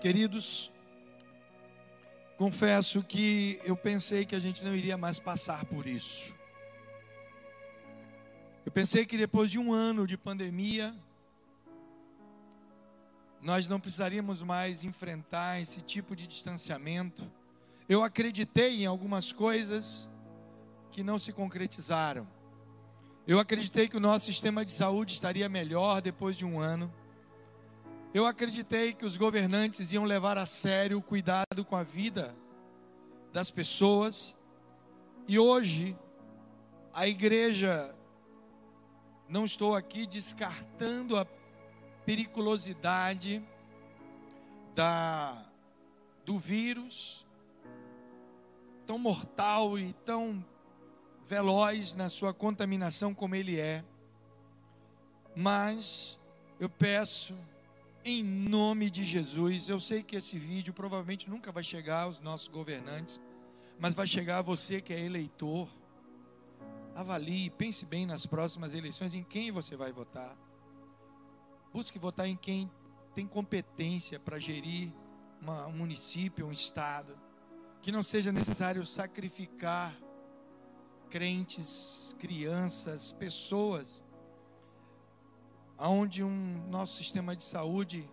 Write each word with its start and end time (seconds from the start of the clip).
Queridos, 0.00 0.70
confesso 2.36 3.02
que 3.02 3.58
eu 3.64 3.74
pensei 3.74 4.26
que 4.26 4.36
a 4.36 4.38
gente 4.38 4.62
não 4.62 4.76
iria 4.76 4.96
mais 4.96 5.18
passar 5.18 5.64
por 5.64 5.86
isso. 5.86 6.34
Eu 8.64 8.70
pensei 8.70 9.06
que 9.06 9.16
depois 9.16 9.50
de 9.50 9.58
um 9.58 9.72
ano 9.72 10.06
de 10.06 10.18
pandemia, 10.18 10.94
nós 13.40 13.68
não 13.68 13.80
precisaríamos 13.80 14.42
mais 14.42 14.84
enfrentar 14.84 15.60
esse 15.62 15.80
tipo 15.80 16.14
de 16.14 16.26
distanciamento. 16.26 17.30
Eu 17.88 18.02
acreditei 18.02 18.82
em 18.82 18.86
algumas 18.86 19.32
coisas 19.32 20.08
que 20.90 21.02
não 21.02 21.18
se 21.18 21.32
concretizaram. 21.32 22.28
Eu 23.26 23.40
acreditei 23.40 23.88
que 23.88 23.96
o 23.96 24.00
nosso 24.00 24.26
sistema 24.26 24.62
de 24.62 24.72
saúde 24.72 25.12
estaria 25.12 25.48
melhor 25.48 26.02
depois 26.02 26.36
de 26.36 26.44
um 26.44 26.60
ano. 26.60 26.92
Eu 28.16 28.24
acreditei 28.24 28.94
que 28.94 29.04
os 29.04 29.18
governantes 29.18 29.92
iam 29.92 30.04
levar 30.04 30.38
a 30.38 30.46
sério 30.46 30.96
o 30.96 31.02
cuidado 31.02 31.62
com 31.66 31.76
a 31.76 31.82
vida 31.82 32.34
das 33.30 33.50
pessoas. 33.50 34.34
E 35.28 35.38
hoje, 35.38 35.94
a 36.94 37.06
igreja, 37.06 37.94
não 39.28 39.44
estou 39.44 39.74
aqui 39.74 40.06
descartando 40.06 41.18
a 41.18 41.26
periculosidade 42.06 43.44
da, 44.74 45.44
do 46.24 46.38
vírus, 46.38 47.26
tão 48.86 48.98
mortal 48.98 49.78
e 49.78 49.92
tão 50.06 50.42
veloz 51.26 51.94
na 51.94 52.08
sua 52.08 52.32
contaminação 52.32 53.12
como 53.12 53.34
ele 53.34 53.60
é. 53.60 53.84
Mas 55.36 56.18
eu 56.58 56.70
peço 56.70 57.36
em 58.08 58.22
nome 58.22 58.88
de 58.88 59.04
Jesus. 59.04 59.68
Eu 59.68 59.80
sei 59.80 60.00
que 60.00 60.14
esse 60.14 60.38
vídeo 60.38 60.72
provavelmente 60.72 61.28
nunca 61.28 61.50
vai 61.50 61.64
chegar 61.64 62.02
aos 62.02 62.20
nossos 62.20 62.46
governantes, 62.46 63.20
mas 63.80 63.94
vai 63.94 64.06
chegar 64.06 64.38
a 64.38 64.42
você 64.42 64.80
que 64.80 64.92
é 64.92 65.00
eleitor. 65.04 65.68
Avalie, 66.94 67.50
pense 67.50 67.84
bem 67.84 68.06
nas 68.06 68.24
próximas 68.24 68.74
eleições 68.74 69.12
em 69.16 69.24
quem 69.24 69.50
você 69.50 69.74
vai 69.74 69.90
votar. 69.90 70.38
Busque 71.72 71.98
votar 71.98 72.28
em 72.28 72.36
quem 72.36 72.70
tem 73.12 73.26
competência 73.26 74.20
para 74.20 74.38
gerir 74.38 74.92
uma, 75.42 75.66
um 75.66 75.72
município, 75.72 76.46
um 76.46 76.52
estado. 76.52 77.18
Que 77.82 77.90
não 77.90 78.04
seja 78.04 78.30
necessário 78.30 78.86
sacrificar 78.86 79.92
crentes, 81.10 82.14
crianças, 82.20 83.10
pessoas 83.10 84.00
onde 85.78 86.22
um 86.22 86.68
nosso 86.68 86.96
sistema 86.96 87.36
de 87.36 87.42
saúde 87.42 88.08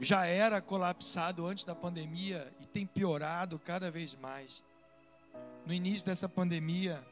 já 0.00 0.26
era 0.26 0.60
colapsado 0.60 1.46
antes 1.46 1.64
da 1.64 1.74
pandemia 1.74 2.52
e 2.60 2.66
tem 2.66 2.86
piorado 2.86 3.58
cada 3.58 3.90
vez 3.90 4.14
mais. 4.14 4.62
No 5.66 5.72
início 5.72 6.06
dessa 6.06 6.28
pandemia, 6.28 7.04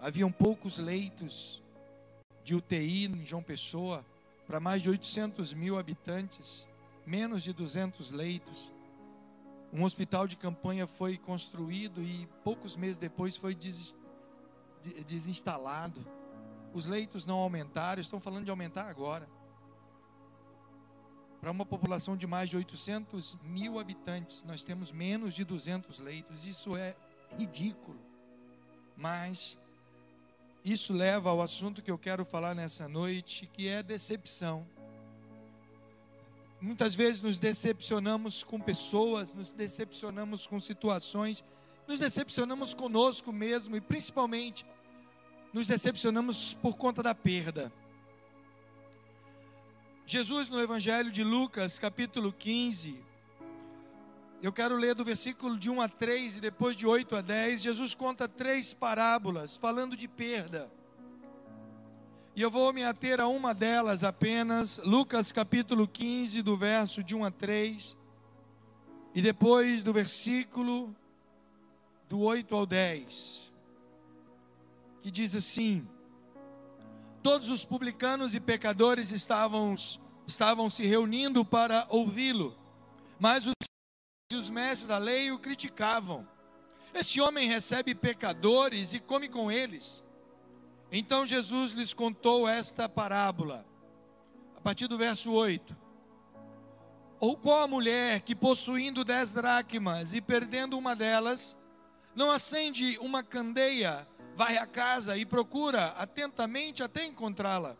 haviam 0.00 0.30
poucos 0.30 0.78
leitos 0.78 1.62
de 2.42 2.54
UTI 2.54 3.06
em 3.06 3.24
João 3.24 3.42
Pessoa 3.42 4.04
para 4.46 4.60
mais 4.60 4.82
de 4.82 4.90
800 4.90 5.54
mil 5.54 5.78
habitantes, 5.78 6.66
menos 7.06 7.42
de 7.42 7.52
200 7.52 8.10
leitos. 8.10 8.72
Um 9.72 9.84
hospital 9.84 10.26
de 10.26 10.36
campanha 10.36 10.86
foi 10.86 11.16
construído 11.16 12.02
e 12.02 12.28
poucos 12.42 12.76
meses 12.76 12.98
depois 12.98 13.36
foi 13.36 13.56
desinstalado. 15.06 16.06
Os 16.74 16.86
leitos 16.86 17.24
não 17.24 17.36
aumentaram, 17.36 18.00
estão 18.00 18.20
falando 18.20 18.44
de 18.44 18.50
aumentar 18.50 18.88
agora. 18.88 19.28
Para 21.40 21.50
uma 21.50 21.64
população 21.64 22.16
de 22.16 22.26
mais 22.26 22.50
de 22.50 22.56
800 22.56 23.36
mil 23.44 23.78
habitantes, 23.78 24.42
nós 24.42 24.64
temos 24.64 24.90
menos 24.90 25.34
de 25.34 25.44
200 25.44 26.00
leitos. 26.00 26.44
Isso 26.44 26.76
é 26.76 26.96
ridículo. 27.38 27.98
Mas 28.96 29.56
isso 30.64 30.92
leva 30.92 31.30
ao 31.30 31.40
assunto 31.40 31.80
que 31.80 31.90
eu 31.90 31.98
quero 31.98 32.24
falar 32.24 32.54
nessa 32.54 32.88
noite, 32.88 33.46
que 33.52 33.68
é 33.68 33.82
decepção. 33.82 34.66
Muitas 36.60 36.94
vezes 36.94 37.20
nos 37.20 37.38
decepcionamos 37.38 38.42
com 38.42 38.58
pessoas, 38.58 39.32
nos 39.32 39.52
decepcionamos 39.52 40.46
com 40.46 40.58
situações, 40.58 41.44
nos 41.86 42.00
decepcionamos 42.00 42.72
conosco 42.72 43.30
mesmo 43.30 43.76
e 43.76 43.80
principalmente 43.80 44.64
nos 45.54 45.68
decepcionamos 45.68 46.52
por 46.54 46.76
conta 46.76 47.00
da 47.00 47.14
perda. 47.14 47.72
Jesus, 50.04 50.50
no 50.50 50.60
Evangelho 50.60 51.12
de 51.12 51.22
Lucas, 51.22 51.78
capítulo 51.78 52.32
15, 52.32 52.98
eu 54.42 54.52
quero 54.52 54.74
ler 54.74 54.96
do 54.96 55.04
versículo 55.04 55.56
de 55.56 55.70
1 55.70 55.80
a 55.80 55.88
3 55.88 56.36
e 56.38 56.40
depois 56.40 56.76
de 56.76 56.84
8 56.84 57.14
a 57.14 57.20
10. 57.20 57.62
Jesus 57.62 57.94
conta 57.94 58.28
três 58.28 58.74
parábolas 58.74 59.56
falando 59.56 59.96
de 59.96 60.08
perda. 60.08 60.68
E 62.34 62.42
eu 62.42 62.50
vou 62.50 62.72
me 62.72 62.82
ater 62.82 63.20
a 63.20 63.28
uma 63.28 63.54
delas 63.54 64.02
apenas, 64.02 64.78
Lucas 64.78 65.30
capítulo 65.30 65.86
15, 65.86 66.42
do 66.42 66.56
verso 66.56 67.00
de 67.00 67.14
1 67.14 67.24
a 67.24 67.30
3, 67.30 67.96
e 69.14 69.22
depois 69.22 69.84
do 69.84 69.92
versículo 69.92 70.92
do 72.08 72.18
8 72.18 72.56
ao 72.56 72.66
10 72.66 73.53
que 75.04 75.10
diz 75.10 75.34
assim: 75.34 75.86
Todos 77.22 77.50
os 77.50 77.62
publicanos 77.62 78.34
e 78.34 78.40
pecadores 78.40 79.10
estavam, 79.12 79.74
estavam 80.26 80.70
se 80.70 80.86
reunindo 80.86 81.44
para 81.44 81.86
ouvi-lo, 81.90 82.56
mas 83.20 83.44
os, 83.46 83.52
os 84.32 84.48
mestres 84.48 84.88
da 84.88 84.96
lei 84.96 85.30
o 85.30 85.38
criticavam. 85.38 86.26
Este 86.94 87.20
homem 87.20 87.46
recebe 87.46 87.94
pecadores 87.94 88.94
e 88.94 88.98
come 88.98 89.28
com 89.28 89.52
eles. 89.52 90.02
Então 90.90 91.26
Jesus 91.26 91.72
lhes 91.72 91.92
contou 91.92 92.48
esta 92.48 92.88
parábola, 92.88 93.66
a 94.56 94.60
partir 94.62 94.86
do 94.86 94.96
verso 94.96 95.30
8. 95.32 95.76
Ou 97.20 97.36
qual 97.36 97.60
a 97.60 97.68
mulher 97.68 98.22
que 98.22 98.34
possuindo 98.34 99.04
dez 99.04 99.34
dracmas 99.34 100.14
e 100.14 100.22
perdendo 100.22 100.78
uma 100.78 100.96
delas, 100.96 101.54
não 102.14 102.30
acende 102.30 102.96
uma 103.00 103.22
candeia 103.22 104.08
vai 104.36 104.56
à 104.56 104.66
casa 104.66 105.16
e 105.16 105.24
procura 105.24 105.88
atentamente 105.96 106.82
até 106.82 107.04
encontrá-la. 107.04 107.76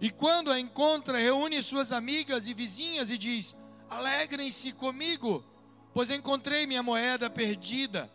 E 0.00 0.10
quando 0.10 0.50
a 0.50 0.60
encontra, 0.60 1.18
reúne 1.18 1.62
suas 1.62 1.90
amigas 1.90 2.46
e 2.46 2.54
vizinhas 2.54 3.10
e 3.10 3.18
diz: 3.18 3.56
Alegrem-se 3.88 4.72
comigo, 4.72 5.44
pois 5.92 6.10
encontrei 6.10 6.66
minha 6.66 6.82
moeda 6.82 7.30
perdida. 7.30 8.10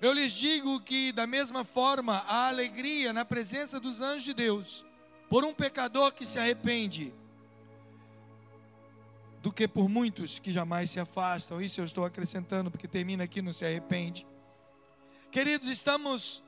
Eu 0.00 0.12
lhes 0.12 0.32
digo 0.32 0.80
que, 0.80 1.10
da 1.10 1.26
mesma 1.26 1.64
forma, 1.64 2.18
há 2.26 2.48
alegria 2.48 3.12
na 3.12 3.24
presença 3.24 3.80
dos 3.80 4.00
anjos 4.00 4.24
de 4.24 4.34
Deus 4.34 4.84
por 5.28 5.44
um 5.44 5.52
pecador 5.52 6.12
que 6.12 6.24
se 6.24 6.38
arrepende, 6.38 7.12
do 9.42 9.52
que 9.52 9.66
por 9.66 9.88
muitos 9.88 10.38
que 10.38 10.52
jamais 10.52 10.90
se 10.90 11.00
afastam. 11.00 11.60
Isso 11.60 11.80
eu 11.80 11.84
estou 11.84 12.04
acrescentando, 12.04 12.70
porque 12.70 12.86
termina 12.86 13.24
aqui, 13.24 13.42
não 13.42 13.52
se 13.52 13.64
arrepende. 13.64 14.26
Queridos, 15.32 15.66
estamos 15.66 16.44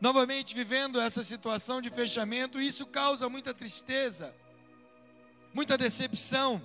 novamente 0.00 0.54
vivendo 0.54 1.00
essa 1.00 1.22
situação 1.22 1.80
de 1.80 1.90
fechamento, 1.90 2.60
isso 2.60 2.86
causa 2.86 3.28
muita 3.28 3.54
tristeza, 3.54 4.34
muita 5.54 5.78
decepção. 5.78 6.60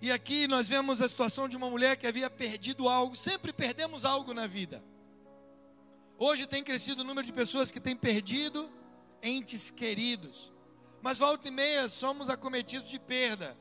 E 0.00 0.10
aqui 0.10 0.48
nós 0.48 0.68
vemos 0.68 1.00
a 1.00 1.08
situação 1.08 1.48
de 1.48 1.56
uma 1.56 1.70
mulher 1.70 1.96
que 1.96 2.06
havia 2.06 2.28
perdido 2.28 2.88
algo, 2.88 3.14
sempre 3.14 3.52
perdemos 3.52 4.04
algo 4.04 4.34
na 4.34 4.46
vida. 4.46 4.82
Hoje 6.18 6.46
tem 6.46 6.64
crescido 6.64 7.02
o 7.02 7.04
número 7.04 7.26
de 7.26 7.32
pessoas 7.32 7.70
que 7.70 7.80
têm 7.80 7.96
perdido 7.96 8.70
entes 9.22 9.70
queridos, 9.70 10.52
mas 11.00 11.18
volta 11.18 11.48
e 11.48 11.50
meia 11.50 11.88
somos 11.88 12.28
acometidos 12.28 12.90
de 12.90 12.98
perda, 12.98 13.56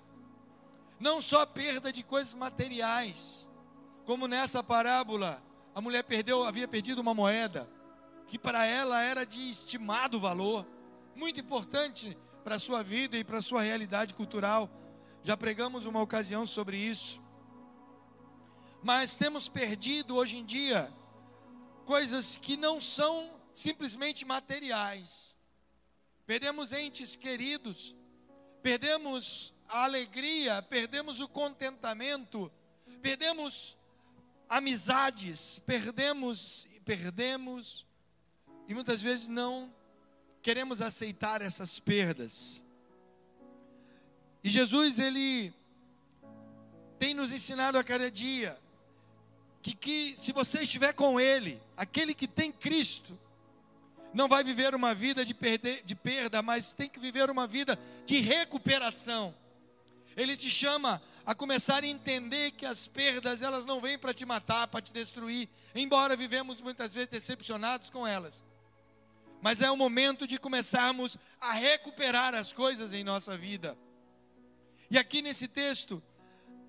não 0.99 1.19
só 1.21 1.45
perda 1.45 1.91
de 1.91 2.03
coisas 2.03 2.33
materiais, 2.33 3.49
como 4.05 4.27
nessa 4.27 4.63
parábola, 4.63 5.43
a 5.73 5.81
mulher 5.81 6.03
perdeu, 6.03 6.43
havia 6.43 6.67
perdido 6.67 6.99
uma 6.99 7.13
moeda, 7.13 7.69
que 8.31 8.39
para 8.39 8.65
ela 8.65 9.01
era 9.01 9.25
de 9.25 9.49
estimado 9.49 10.17
valor, 10.17 10.65
muito 11.13 11.41
importante 11.41 12.17
para 12.45 12.55
a 12.55 12.59
sua 12.59 12.81
vida 12.81 13.17
e 13.17 13.25
para 13.25 13.39
a 13.39 13.41
sua 13.41 13.61
realidade 13.61 14.13
cultural. 14.13 14.69
Já 15.21 15.35
pregamos 15.35 15.85
uma 15.85 16.01
ocasião 16.01 16.47
sobre 16.47 16.77
isso. 16.77 17.21
Mas 18.81 19.17
temos 19.17 19.49
perdido 19.49 20.15
hoje 20.15 20.37
em 20.37 20.45
dia 20.45 20.89
coisas 21.83 22.37
que 22.37 22.55
não 22.55 22.79
são 22.79 23.37
simplesmente 23.51 24.23
materiais. 24.23 25.35
Perdemos 26.25 26.71
entes 26.71 27.17
queridos, 27.17 27.93
perdemos 28.63 29.53
a 29.67 29.83
alegria, 29.83 30.61
perdemos 30.61 31.19
o 31.19 31.27
contentamento, 31.27 32.49
perdemos 33.01 33.77
amizades, 34.47 35.59
perdemos 35.65 36.65
perdemos 36.85 37.85
e 38.71 38.73
muitas 38.73 39.01
vezes 39.01 39.27
não 39.27 39.69
queremos 40.41 40.81
aceitar 40.81 41.41
essas 41.41 41.77
perdas. 41.77 42.61
E 44.41 44.49
Jesus, 44.49 44.97
ele 44.97 45.53
tem 46.97 47.13
nos 47.13 47.33
ensinado 47.33 47.77
a 47.77 47.83
cada 47.83 48.09
dia 48.09 48.57
que, 49.61 49.75
que 49.75 50.15
se 50.17 50.31
você 50.31 50.61
estiver 50.61 50.93
com 50.93 51.19
Ele, 51.19 51.61
aquele 51.75 52.13
que 52.13 52.29
tem 52.29 52.49
Cristo, 52.49 53.19
não 54.13 54.29
vai 54.29 54.41
viver 54.41 54.73
uma 54.73 54.95
vida 54.95 55.25
de, 55.25 55.33
perder, 55.33 55.83
de 55.83 55.93
perda, 55.93 56.41
mas 56.41 56.71
tem 56.71 56.87
que 56.87 56.97
viver 56.97 57.29
uma 57.29 57.45
vida 57.45 57.77
de 58.05 58.21
recuperação. 58.21 59.35
Ele 60.15 60.37
te 60.37 60.49
chama 60.49 61.01
a 61.25 61.35
começar 61.35 61.83
a 61.83 61.87
entender 61.87 62.51
que 62.51 62.65
as 62.65 62.87
perdas, 62.87 63.41
elas 63.41 63.65
não 63.65 63.81
vêm 63.81 63.99
para 63.99 64.13
te 64.13 64.25
matar, 64.25 64.69
para 64.69 64.81
te 64.81 64.93
destruir, 64.93 65.49
embora 65.75 66.15
vivemos 66.15 66.61
muitas 66.61 66.93
vezes 66.93 67.09
decepcionados 67.09 67.89
com 67.89 68.07
elas. 68.07 68.41
Mas 69.41 69.61
é 69.61 69.71
o 69.71 69.75
momento 69.75 70.27
de 70.27 70.37
começarmos 70.37 71.17
a 71.39 71.51
recuperar 71.51 72.35
as 72.35 72.53
coisas 72.53 72.93
em 72.93 73.03
nossa 73.03 73.37
vida. 73.37 73.77
E 74.89 74.97
aqui 74.97 75.21
nesse 75.21 75.47
texto, 75.47 76.01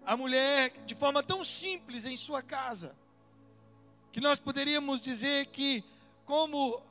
a 0.04 0.16
mulher, 0.16 0.72
de 0.86 0.94
forma 0.94 1.22
tão 1.22 1.44
simples 1.44 2.04
em 2.04 2.16
sua 2.16 2.42
casa, 2.42 2.96
que 4.10 4.20
nós 4.20 4.38
poderíamos 4.38 5.02
dizer 5.02 5.46
que, 5.46 5.84
como 6.24 6.82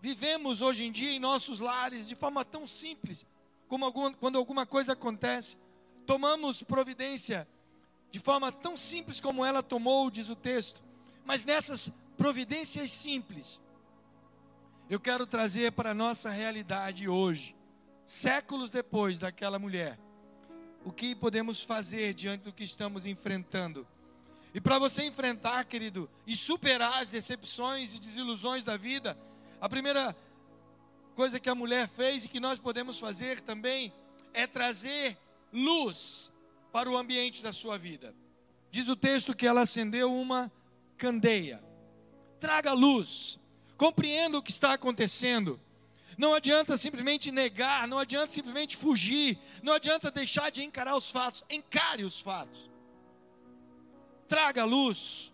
vivemos 0.00 0.60
hoje 0.60 0.84
em 0.84 0.92
dia 0.92 1.12
em 1.12 1.18
nossos 1.18 1.60
lares, 1.60 2.08
de 2.08 2.14
forma 2.14 2.44
tão 2.44 2.66
simples, 2.66 3.24
como 3.68 3.84
alguma, 3.84 4.12
quando 4.14 4.38
alguma 4.38 4.66
coisa 4.66 4.92
acontece, 4.92 5.56
tomamos 6.06 6.62
providência 6.62 7.46
de 8.10 8.18
forma 8.18 8.50
tão 8.50 8.76
simples 8.76 9.20
como 9.20 9.44
ela 9.44 9.62
tomou, 9.62 10.10
diz 10.10 10.30
o 10.30 10.36
texto, 10.36 10.82
mas 11.24 11.44
nessas 11.44 11.92
providências 12.16 12.90
simples, 12.90 13.60
eu 14.90 14.98
quero 14.98 15.26
trazer 15.26 15.72
para 15.72 15.90
a 15.90 15.94
nossa 15.94 16.30
realidade 16.30 17.08
hoje, 17.08 17.54
séculos 18.06 18.70
depois 18.70 19.18
daquela 19.18 19.58
mulher, 19.58 19.98
o 20.82 20.90
que 20.90 21.14
podemos 21.14 21.62
fazer 21.62 22.14
diante 22.14 22.44
do 22.44 22.52
que 22.52 22.64
estamos 22.64 23.04
enfrentando. 23.04 23.86
E 24.54 24.60
para 24.60 24.78
você 24.78 25.04
enfrentar, 25.04 25.64
querido, 25.66 26.08
e 26.26 26.34
superar 26.34 27.02
as 27.02 27.10
decepções 27.10 27.92
e 27.92 27.98
desilusões 27.98 28.64
da 28.64 28.78
vida, 28.78 29.18
a 29.60 29.68
primeira 29.68 30.16
coisa 31.14 31.38
que 31.38 31.50
a 31.50 31.54
mulher 31.54 31.86
fez 31.86 32.24
e 32.24 32.28
que 32.28 32.40
nós 32.40 32.58
podemos 32.58 32.98
fazer 32.98 33.40
também 33.40 33.92
é 34.32 34.46
trazer 34.46 35.18
luz 35.52 36.32
para 36.72 36.88
o 36.88 36.96
ambiente 36.96 37.42
da 37.42 37.52
sua 37.52 37.76
vida. 37.76 38.14
Diz 38.70 38.88
o 38.88 38.96
texto 38.96 39.36
que 39.36 39.46
ela 39.46 39.62
acendeu 39.62 40.14
uma 40.14 40.50
candeia. 40.96 41.62
Traga 42.40 42.72
luz, 42.72 43.38
compreenda 43.78 44.36
o 44.36 44.42
que 44.42 44.50
está 44.50 44.74
acontecendo. 44.74 45.58
Não 46.18 46.34
adianta 46.34 46.76
simplesmente 46.76 47.30
negar, 47.30 47.86
não 47.86 47.98
adianta 47.98 48.32
simplesmente 48.32 48.76
fugir, 48.76 49.38
não 49.62 49.72
adianta 49.72 50.10
deixar 50.10 50.50
de 50.50 50.64
encarar 50.64 50.96
os 50.96 51.08
fatos, 51.08 51.44
encare 51.48 52.02
os 52.02 52.20
fatos. 52.20 52.68
Traga 54.26 54.64
luz, 54.64 55.32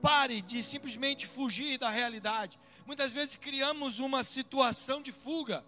pare 0.00 0.40
de 0.40 0.62
simplesmente 0.62 1.26
fugir 1.26 1.78
da 1.78 1.90
realidade. 1.90 2.58
Muitas 2.86 3.12
vezes 3.12 3.36
criamos 3.36 4.00
uma 4.00 4.24
situação 4.24 5.02
de 5.02 5.12
fuga 5.12 5.62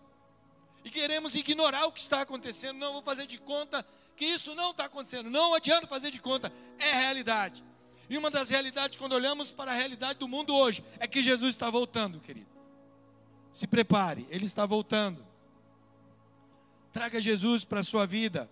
e 0.82 0.90
queremos 0.90 1.34
ignorar 1.34 1.84
o 1.84 1.92
que 1.92 2.00
está 2.00 2.22
acontecendo. 2.22 2.78
Não 2.78 2.94
vou 2.94 3.02
fazer 3.02 3.26
de 3.26 3.36
conta 3.36 3.86
que 4.16 4.24
isso 4.24 4.54
não 4.54 4.70
está 4.70 4.86
acontecendo. 4.86 5.28
Não 5.28 5.52
adianta 5.52 5.86
fazer 5.86 6.10
de 6.10 6.18
conta, 6.18 6.50
é 6.78 6.92
realidade. 6.92 7.62
E 8.08 8.16
uma 8.16 8.30
das 8.30 8.48
realidades, 8.48 8.96
quando 8.96 9.12
olhamos 9.12 9.52
para 9.52 9.72
a 9.72 9.74
realidade 9.74 10.18
do 10.18 10.28
mundo 10.28 10.54
hoje, 10.54 10.84
é 10.98 11.06
que 11.06 11.22
Jesus 11.22 11.50
está 11.50 11.68
voltando, 11.70 12.20
querido. 12.20 12.46
Se 13.52 13.66
prepare, 13.66 14.26
Ele 14.30 14.46
está 14.46 14.64
voltando. 14.64 15.26
Traga 16.92 17.20
Jesus 17.20 17.64
para 17.64 17.80
a 17.80 17.84
sua 17.84 18.06
vida. 18.06 18.48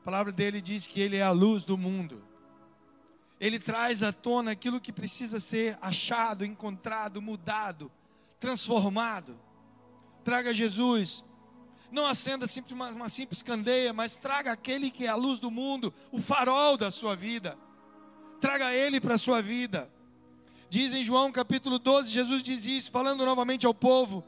A 0.00 0.04
palavra 0.04 0.32
dele 0.32 0.62
diz 0.62 0.86
que 0.86 1.00
Ele 1.00 1.16
é 1.16 1.22
a 1.22 1.32
luz 1.32 1.64
do 1.64 1.76
mundo. 1.76 2.24
Ele 3.38 3.58
traz 3.58 4.02
à 4.02 4.12
tona 4.12 4.52
aquilo 4.52 4.80
que 4.80 4.92
precisa 4.92 5.38
ser 5.38 5.76
achado, 5.82 6.44
encontrado, 6.44 7.20
mudado, 7.20 7.92
transformado. 8.40 9.38
Traga 10.24 10.54
Jesus 10.54 11.22
não 11.90 12.06
acenda 12.06 12.46
uma, 12.72 12.90
uma 12.90 13.08
simples 13.08 13.42
candeia, 13.42 13.92
mas 13.92 14.16
traga 14.16 14.52
aquele 14.52 14.90
que 14.90 15.06
é 15.06 15.08
a 15.08 15.14
luz 15.14 15.38
do 15.38 15.50
mundo, 15.50 15.94
o 16.10 16.20
farol 16.20 16.76
da 16.76 16.90
sua 16.90 17.14
vida. 17.14 17.56
Traga 18.40 18.72
ele 18.72 19.00
para 19.00 19.14
a 19.14 19.18
sua 19.18 19.40
vida. 19.40 19.90
Diz 20.68 20.92
em 20.92 21.04
João 21.04 21.30
capítulo 21.30 21.78
12, 21.78 22.10
Jesus 22.10 22.42
diz 22.42 22.66
isso, 22.66 22.90
falando 22.90 23.24
novamente 23.24 23.66
ao 23.66 23.74
povo. 23.74 24.24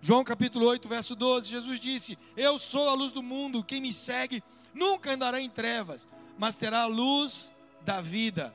João 0.00 0.24
capítulo 0.24 0.66
8, 0.66 0.88
verso 0.88 1.14
12, 1.14 1.48
Jesus 1.48 1.78
disse: 1.78 2.18
Eu 2.36 2.58
sou 2.58 2.88
a 2.88 2.94
luz 2.94 3.12
do 3.12 3.22
mundo, 3.22 3.62
quem 3.62 3.80
me 3.80 3.92
segue 3.92 4.42
nunca 4.74 5.12
andará 5.12 5.40
em 5.40 5.48
trevas, 5.48 6.08
mas 6.36 6.56
terá 6.56 6.82
a 6.82 6.86
luz 6.86 7.54
da 7.84 8.00
vida. 8.00 8.54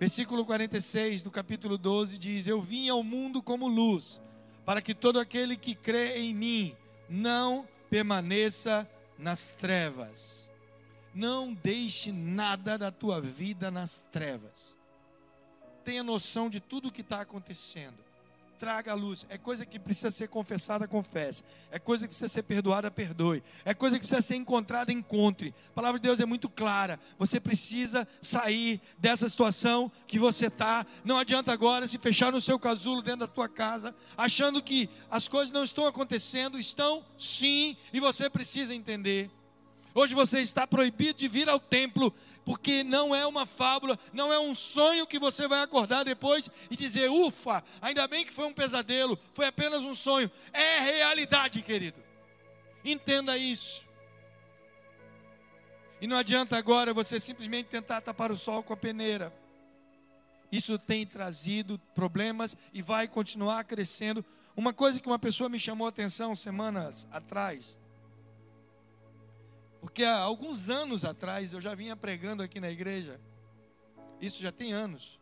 Versículo 0.00 0.44
46 0.44 1.22
do 1.22 1.30
capítulo 1.30 1.78
12 1.78 2.18
diz: 2.18 2.46
Eu 2.46 2.60
vim 2.60 2.88
ao 2.88 3.02
mundo 3.04 3.40
como 3.42 3.68
luz, 3.68 4.20
para 4.64 4.82
que 4.82 4.94
todo 4.94 5.20
aquele 5.20 5.56
que 5.56 5.74
crê 5.74 6.18
em 6.18 6.34
mim 6.34 6.76
não 7.08 7.68
permaneça 7.88 8.88
nas 9.16 9.54
trevas. 9.54 10.43
Não 11.14 11.54
deixe 11.54 12.10
nada 12.10 12.76
da 12.76 12.90
tua 12.90 13.20
vida 13.20 13.70
nas 13.70 14.04
trevas. 14.10 14.76
Tenha 15.84 16.02
noção 16.02 16.50
de 16.50 16.58
tudo 16.58 16.88
o 16.88 16.90
que 16.90 17.02
está 17.02 17.20
acontecendo. 17.20 18.02
Traga 18.58 18.92
a 18.92 18.94
luz. 18.94 19.26
É 19.28 19.36
coisa 19.36 19.66
que 19.66 19.78
precisa 19.78 20.10
ser 20.10 20.28
confessada, 20.28 20.88
confesse. 20.88 21.44
É 21.70 21.78
coisa 21.78 22.04
que 22.04 22.08
precisa 22.08 22.28
ser 22.28 22.42
perdoada, 22.44 22.90
perdoe. 22.90 23.42
É 23.64 23.74
coisa 23.74 23.96
que 23.96 24.06
precisa 24.06 24.22
ser 24.22 24.36
encontrada, 24.36 24.92
encontre. 24.92 25.54
A 25.70 25.72
palavra 25.72 26.00
de 26.00 26.04
Deus 26.04 26.18
é 26.18 26.26
muito 26.26 26.48
clara. 26.48 26.98
Você 27.18 27.38
precisa 27.38 28.08
sair 28.22 28.80
dessa 28.96 29.28
situação 29.28 29.92
que 30.06 30.18
você 30.18 30.46
está. 30.46 30.86
Não 31.04 31.18
adianta 31.18 31.52
agora 31.52 31.86
se 31.86 31.98
fechar 31.98 32.32
no 32.32 32.40
seu 32.40 32.58
casulo 32.58 33.02
dentro 33.02 33.20
da 33.20 33.26
tua 33.26 33.48
casa, 33.48 33.94
achando 34.16 34.62
que 34.62 34.88
as 35.10 35.28
coisas 35.28 35.52
não 35.52 35.62
estão 35.62 35.86
acontecendo. 35.86 36.58
Estão 36.58 37.04
sim, 37.16 37.76
e 37.92 38.00
você 38.00 38.30
precisa 38.30 38.74
entender. 38.74 39.30
Hoje 39.94 40.12
você 40.12 40.40
está 40.40 40.66
proibido 40.66 41.18
de 41.20 41.28
vir 41.28 41.48
ao 41.48 41.60
templo 41.60 42.12
porque 42.44 42.82
não 42.82 43.14
é 43.14 43.24
uma 43.24 43.46
fábula, 43.46 43.98
não 44.12 44.32
é 44.32 44.38
um 44.38 44.54
sonho 44.54 45.06
que 45.06 45.18
você 45.20 45.46
vai 45.46 45.62
acordar 45.62 46.04
depois 46.04 46.50
e 46.68 46.76
dizer, 46.76 47.08
ufa, 47.08 47.64
ainda 47.80 48.06
bem 48.06 48.24
que 48.24 48.32
foi 48.32 48.44
um 48.44 48.52
pesadelo, 48.52 49.18
foi 49.32 49.46
apenas 49.46 49.82
um 49.82 49.94
sonho. 49.94 50.30
É 50.52 50.80
realidade, 50.80 51.62
querido. 51.62 52.02
Entenda 52.84 53.38
isso. 53.38 53.86
E 56.00 56.06
não 56.06 56.18
adianta 56.18 56.58
agora 56.58 56.92
você 56.92 57.18
simplesmente 57.18 57.68
tentar 57.68 58.00
tapar 58.02 58.30
o 58.30 58.36
sol 58.36 58.62
com 58.62 58.74
a 58.74 58.76
peneira. 58.76 59.32
Isso 60.52 60.76
tem 60.76 61.06
trazido 61.06 61.80
problemas 61.94 62.54
e 62.74 62.82
vai 62.82 63.08
continuar 63.08 63.64
crescendo. 63.64 64.24
Uma 64.54 64.72
coisa 64.72 65.00
que 65.00 65.08
uma 65.08 65.18
pessoa 65.18 65.48
me 65.48 65.58
chamou 65.58 65.86
a 65.86 65.90
atenção 65.90 66.36
semanas 66.36 67.06
atrás 67.10 67.78
porque 69.84 70.02
há 70.02 70.18
alguns 70.18 70.70
anos 70.70 71.04
atrás 71.04 71.52
eu 71.52 71.60
já 71.60 71.74
vinha 71.74 71.94
pregando 71.94 72.42
aqui 72.42 72.58
na 72.58 72.70
igreja, 72.70 73.20
isso 74.18 74.40
já 74.40 74.50
tem 74.50 74.72
anos, 74.72 75.20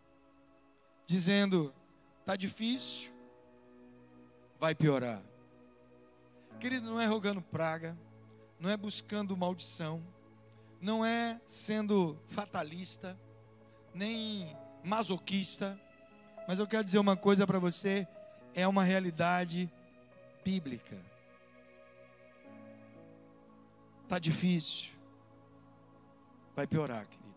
dizendo: 1.04 1.74
está 2.20 2.36
difícil, 2.36 3.12
vai 4.60 4.72
piorar. 4.72 5.20
Querido, 6.60 6.86
não 6.86 7.00
é 7.00 7.06
rogando 7.06 7.42
praga, 7.42 7.98
não 8.60 8.70
é 8.70 8.76
buscando 8.76 9.36
maldição, 9.36 10.00
não 10.80 11.04
é 11.04 11.40
sendo 11.48 12.16
fatalista, 12.28 13.18
nem 13.92 14.56
masoquista, 14.84 15.76
mas 16.46 16.60
eu 16.60 16.68
quero 16.68 16.84
dizer 16.84 17.00
uma 17.00 17.16
coisa 17.16 17.44
para 17.48 17.58
você: 17.58 18.06
é 18.54 18.66
uma 18.68 18.84
realidade 18.84 19.68
bíblica. 20.44 21.11
Está 24.12 24.18
difícil. 24.18 24.90
Vai 26.54 26.66
piorar, 26.66 27.06
querido. 27.06 27.34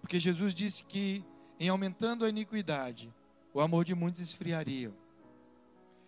Porque 0.00 0.18
Jesus 0.18 0.52
disse 0.52 0.82
que, 0.82 1.24
em 1.60 1.68
aumentando 1.68 2.24
a 2.24 2.28
iniquidade, 2.28 3.14
o 3.54 3.60
amor 3.60 3.84
de 3.84 3.94
muitos 3.94 4.20
esfriaria. 4.20 4.92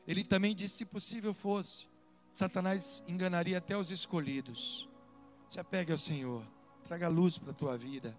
Ele 0.05 0.25
também 0.25 0.53
disse: 0.53 0.79
se 0.79 0.85
possível 0.85 1.33
fosse, 1.33 1.87
Satanás 2.33 3.05
enganaria 3.07 3.59
até 3.59 3.77
os 3.77 3.93
escolhidos. 3.93 4.89
Se 5.49 5.61
apegue 5.61 5.93
ao 5.93 5.99
Senhor, 5.99 6.45
traga 6.83 7.07
luz 7.07 7.39
para 7.39 7.53
a 7.53 7.55
tua 7.55 7.79
vida. 7.79 8.19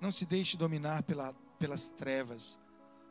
Não 0.00 0.12
se 0.12 0.24
deixe 0.24 0.56
dominar 0.56 1.02
pela, 1.02 1.34
pelas 1.58 1.90
trevas, 1.90 2.56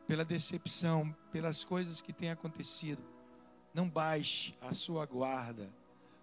pela 0.06 0.24
decepção, 0.24 1.14
pelas 1.30 1.64
coisas 1.64 2.00
que 2.00 2.14
têm 2.14 2.30
acontecido. 2.30 3.04
Não 3.74 3.86
baixe 3.86 4.54
a 4.58 4.72
sua 4.72 5.04
guarda 5.04 5.70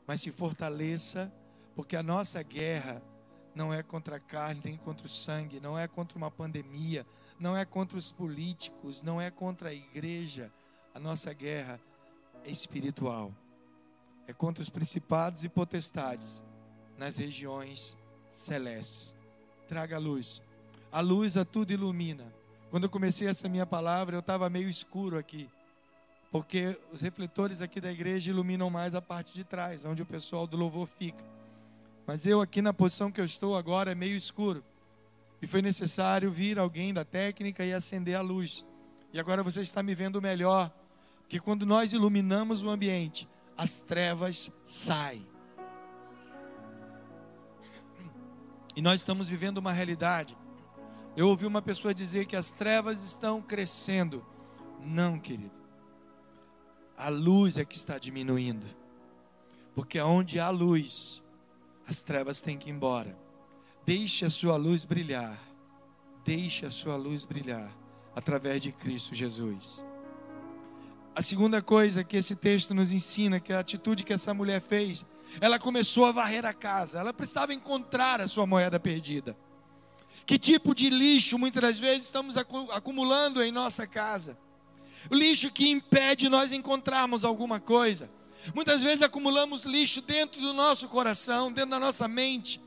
mas 0.07 0.21
se 0.21 0.31
fortaleça, 0.31 1.31
porque 1.75 1.95
a 1.95 2.01
nossa 2.01 2.41
guerra 2.41 3.03
não 3.53 3.73
é 3.73 3.83
contra 3.83 4.15
a 4.15 4.19
carne, 4.19 4.61
nem 4.63 4.77
contra 4.77 5.05
o 5.05 5.09
sangue, 5.09 5.59
não 5.59 5.77
é 5.77 5.87
contra 5.87 6.17
uma 6.17 6.31
pandemia, 6.31 7.05
não 7.39 7.57
é 7.57 7.65
contra 7.65 7.97
os 7.97 8.11
políticos, 8.11 9.03
não 9.03 9.19
é 9.19 9.29
contra 9.29 9.69
a 9.69 9.73
igreja. 9.73 10.51
A 10.95 10.99
nossa 10.99 11.33
guerra 11.33 11.79
é 12.43 12.49
espiritual. 12.49 13.33
É 14.27 14.33
contra 14.33 14.61
os 14.61 14.69
principados 14.69 15.43
e 15.43 15.49
potestades 15.49 16.43
nas 16.97 17.17
regiões 17.17 17.97
celestes. 18.31 19.15
Traga 19.67 19.97
luz. 19.97 20.41
A 20.91 21.01
luz 21.01 21.35
a 21.35 21.43
tudo 21.43 21.71
ilumina. 21.71 22.33
Quando 22.69 22.83
eu 22.83 22.89
comecei 22.89 23.27
essa 23.27 23.49
minha 23.49 23.65
palavra, 23.65 24.15
eu 24.15 24.19
estava 24.19 24.49
meio 24.49 24.69
escuro 24.69 25.17
aqui. 25.17 25.49
Porque 26.31 26.77
os 26.91 27.01
refletores 27.01 27.61
aqui 27.61 27.79
da 27.79 27.91
igreja 27.91 28.29
iluminam 28.29 28.69
mais 28.69 28.93
a 28.93 29.01
parte 29.01 29.33
de 29.33 29.43
trás, 29.43 29.85
onde 29.85 30.01
o 30.01 30.05
pessoal 30.05 30.45
do 30.45 30.57
louvor 30.57 30.87
fica. 30.87 31.23
Mas 32.05 32.25
eu 32.25 32.41
aqui 32.41 32.61
na 32.61 32.73
posição 32.73 33.11
que 33.11 33.19
eu 33.19 33.25
estou 33.25 33.55
agora 33.55 33.91
é 33.91 33.95
meio 33.95 34.15
escuro. 34.15 34.63
E 35.41 35.47
foi 35.47 35.61
necessário 35.61 36.31
vir 36.31 36.57
alguém 36.57 36.93
da 36.93 37.05
técnica 37.05 37.65
e 37.65 37.73
acender 37.73 38.15
a 38.15 38.21
luz. 38.21 38.65
E 39.13 39.19
agora 39.19 39.43
você 39.43 39.61
está 39.61 39.83
me 39.83 39.93
vendo 39.93 40.21
melhor. 40.21 40.71
Que 41.29 41.39
quando 41.39 41.65
nós 41.65 41.91
iluminamos 41.91 42.61
o 42.63 42.69
ambiente, 42.69 43.27
as 43.57 43.79
trevas 43.79 44.49
saem. 44.63 45.27
E 48.75 48.81
nós 48.81 49.01
estamos 49.01 49.27
vivendo 49.27 49.57
uma 49.57 49.73
realidade. 49.73 50.37
Eu 51.15 51.27
ouvi 51.27 51.45
uma 51.45 51.61
pessoa 51.61 51.93
dizer 51.93 52.25
que 52.25 52.35
as 52.35 52.51
trevas 52.51 53.03
estão 53.03 53.41
crescendo. 53.41 54.23
Não, 54.79 55.19
querido. 55.19 55.56
A 56.97 57.09
luz 57.09 57.57
é 57.57 57.63
que 57.63 57.75
está 57.75 57.99
diminuindo. 57.99 58.65
Porque 59.75 60.01
onde 60.01 60.39
há 60.39 60.49
luz, 60.49 61.21
as 61.87 62.01
trevas 62.01 62.41
têm 62.41 62.57
que 62.57 62.69
ir 62.69 62.73
embora. 62.73 63.15
Deixe 63.85 64.25
a 64.25 64.29
sua 64.29 64.55
luz 64.57 64.83
brilhar. 64.83 65.39
Deixe 66.25 66.65
a 66.65 66.71
sua 66.71 66.95
luz 66.95 67.23
brilhar 67.23 67.71
através 68.15 68.63
de 68.63 68.71
Cristo 68.71 69.13
Jesus. 69.13 69.85
A 71.15 71.21
segunda 71.21 71.61
coisa 71.61 72.03
que 72.03 72.17
esse 72.17 72.35
texto 72.35 72.73
nos 72.73 72.91
ensina, 72.91 73.39
que 73.39 73.53
é 73.53 73.55
a 73.55 73.59
atitude 73.59 74.03
que 74.03 74.13
essa 74.13 74.33
mulher 74.33 74.59
fez, 74.59 75.05
ela 75.39 75.59
começou 75.59 76.05
a 76.05 76.11
varrer 76.11 76.45
a 76.45 76.53
casa. 76.53 76.99
Ela 76.99 77.13
precisava 77.13 77.53
encontrar 77.53 78.19
a 78.19 78.27
sua 78.27 78.47
moeda 78.47 78.79
perdida. 78.79 79.37
Que 80.25 80.37
tipo 80.37 80.73
de 80.75 80.89
lixo 80.89 81.37
muitas 81.37 81.61
das 81.61 81.79
vezes 81.79 82.05
estamos 82.05 82.35
acumulando 82.37 83.41
em 83.41 83.51
nossa 83.51 83.85
casa? 83.85 84.37
Lixo 85.11 85.51
que 85.51 85.69
impede 85.69 86.29
nós 86.29 86.51
encontrarmos 86.51 87.23
alguma 87.23 87.59
coisa. 87.59 88.09
Muitas 88.53 88.81
vezes 88.81 89.01
acumulamos 89.01 89.65
lixo 89.65 90.01
dentro 90.01 90.39
do 90.39 90.53
nosso 90.53 90.87
coração, 90.87 91.51
dentro 91.51 91.71
da 91.71 91.79
nossa 91.79 92.07
mente. 92.07 92.61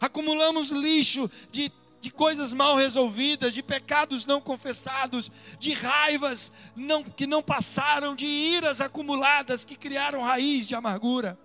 Acumulamos 0.00 0.70
lixo 0.70 1.30
de, 1.50 1.72
de 2.00 2.10
coisas 2.10 2.52
mal 2.52 2.76
resolvidas, 2.76 3.54
de 3.54 3.62
pecados 3.62 4.26
não 4.26 4.40
confessados, 4.40 5.30
de 5.58 5.72
raivas 5.72 6.52
não, 6.74 7.02
que 7.02 7.26
não 7.26 7.42
passaram, 7.42 8.14
de 8.14 8.26
iras 8.26 8.80
acumuladas 8.80 9.64
que 9.64 9.76
criaram 9.76 10.22
raiz 10.22 10.66
de 10.66 10.74
amargura. 10.74 11.38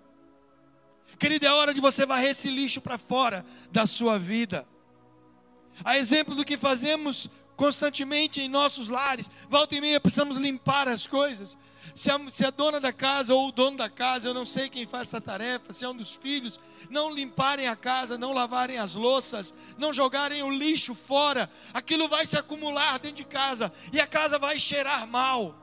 Querido, 1.18 1.46
é 1.46 1.52
hora 1.52 1.74
de 1.74 1.80
você 1.80 2.06
varrer 2.06 2.30
esse 2.30 2.48
lixo 2.48 2.80
para 2.80 2.96
fora 2.96 3.44
da 3.72 3.86
sua 3.86 4.18
vida. 4.18 4.66
A 5.84 5.96
exemplo 5.98 6.34
do 6.34 6.44
que 6.44 6.56
fazemos 6.56 7.28
constantemente 7.58 8.40
em 8.40 8.48
nossos 8.48 8.88
lares, 8.88 9.28
volta 9.50 9.74
e 9.74 9.80
meia 9.80 10.00
precisamos 10.00 10.36
limpar 10.36 10.86
as 10.86 11.08
coisas. 11.08 11.58
Se 11.92 12.08
a, 12.08 12.30
se 12.30 12.44
a, 12.44 12.50
dona 12.50 12.78
da 12.78 12.92
casa 12.92 13.34
ou 13.34 13.48
o 13.48 13.52
dono 13.52 13.76
da 13.76 13.90
casa, 13.90 14.28
eu 14.28 14.34
não 14.34 14.44
sei 14.44 14.68
quem 14.68 14.86
faz 14.86 15.08
essa 15.08 15.20
tarefa, 15.20 15.72
se 15.72 15.84
é 15.84 15.88
um 15.88 15.96
dos 15.96 16.14
filhos, 16.14 16.60
não 16.88 17.12
limparem 17.12 17.66
a 17.66 17.74
casa, 17.74 18.16
não 18.16 18.32
lavarem 18.32 18.78
as 18.78 18.94
louças, 18.94 19.52
não 19.76 19.92
jogarem 19.92 20.40
o 20.44 20.50
lixo 20.50 20.94
fora, 20.94 21.50
aquilo 21.74 22.08
vai 22.08 22.24
se 22.24 22.38
acumular 22.38 23.00
dentro 23.00 23.16
de 23.16 23.24
casa 23.24 23.72
e 23.92 24.00
a 24.00 24.06
casa 24.06 24.38
vai 24.38 24.60
cheirar 24.60 25.04
mal. 25.04 25.56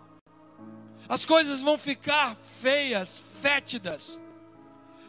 As 1.07 1.23
coisas 1.23 1.61
vão 1.61 1.77
ficar 1.77 2.35
feias, 2.35 3.23
fétidas. 3.41 4.21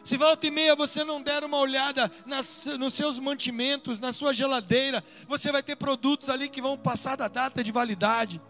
Se 0.07 0.15
volta 0.15 0.47
e 0.47 0.51
meia 0.51 0.73
você 0.73 1.03
não 1.03 1.21
der 1.21 1.43
uma 1.43 1.57
olhada 1.57 2.09
nas, 2.25 2.65
nos 2.79 2.93
seus 2.93 3.19
mantimentos, 3.19 3.99
na 3.99 4.13
sua 4.13 4.31
geladeira, 4.31 5.03
você 5.27 5.51
vai 5.51 5.61
ter 5.61 5.75
produtos 5.75 6.29
ali 6.29 6.47
que 6.47 6.61
vão 6.61 6.77
passar 6.77 7.17
da 7.17 7.27
data 7.27 7.61
de 7.61 7.73
validade, 7.73 8.41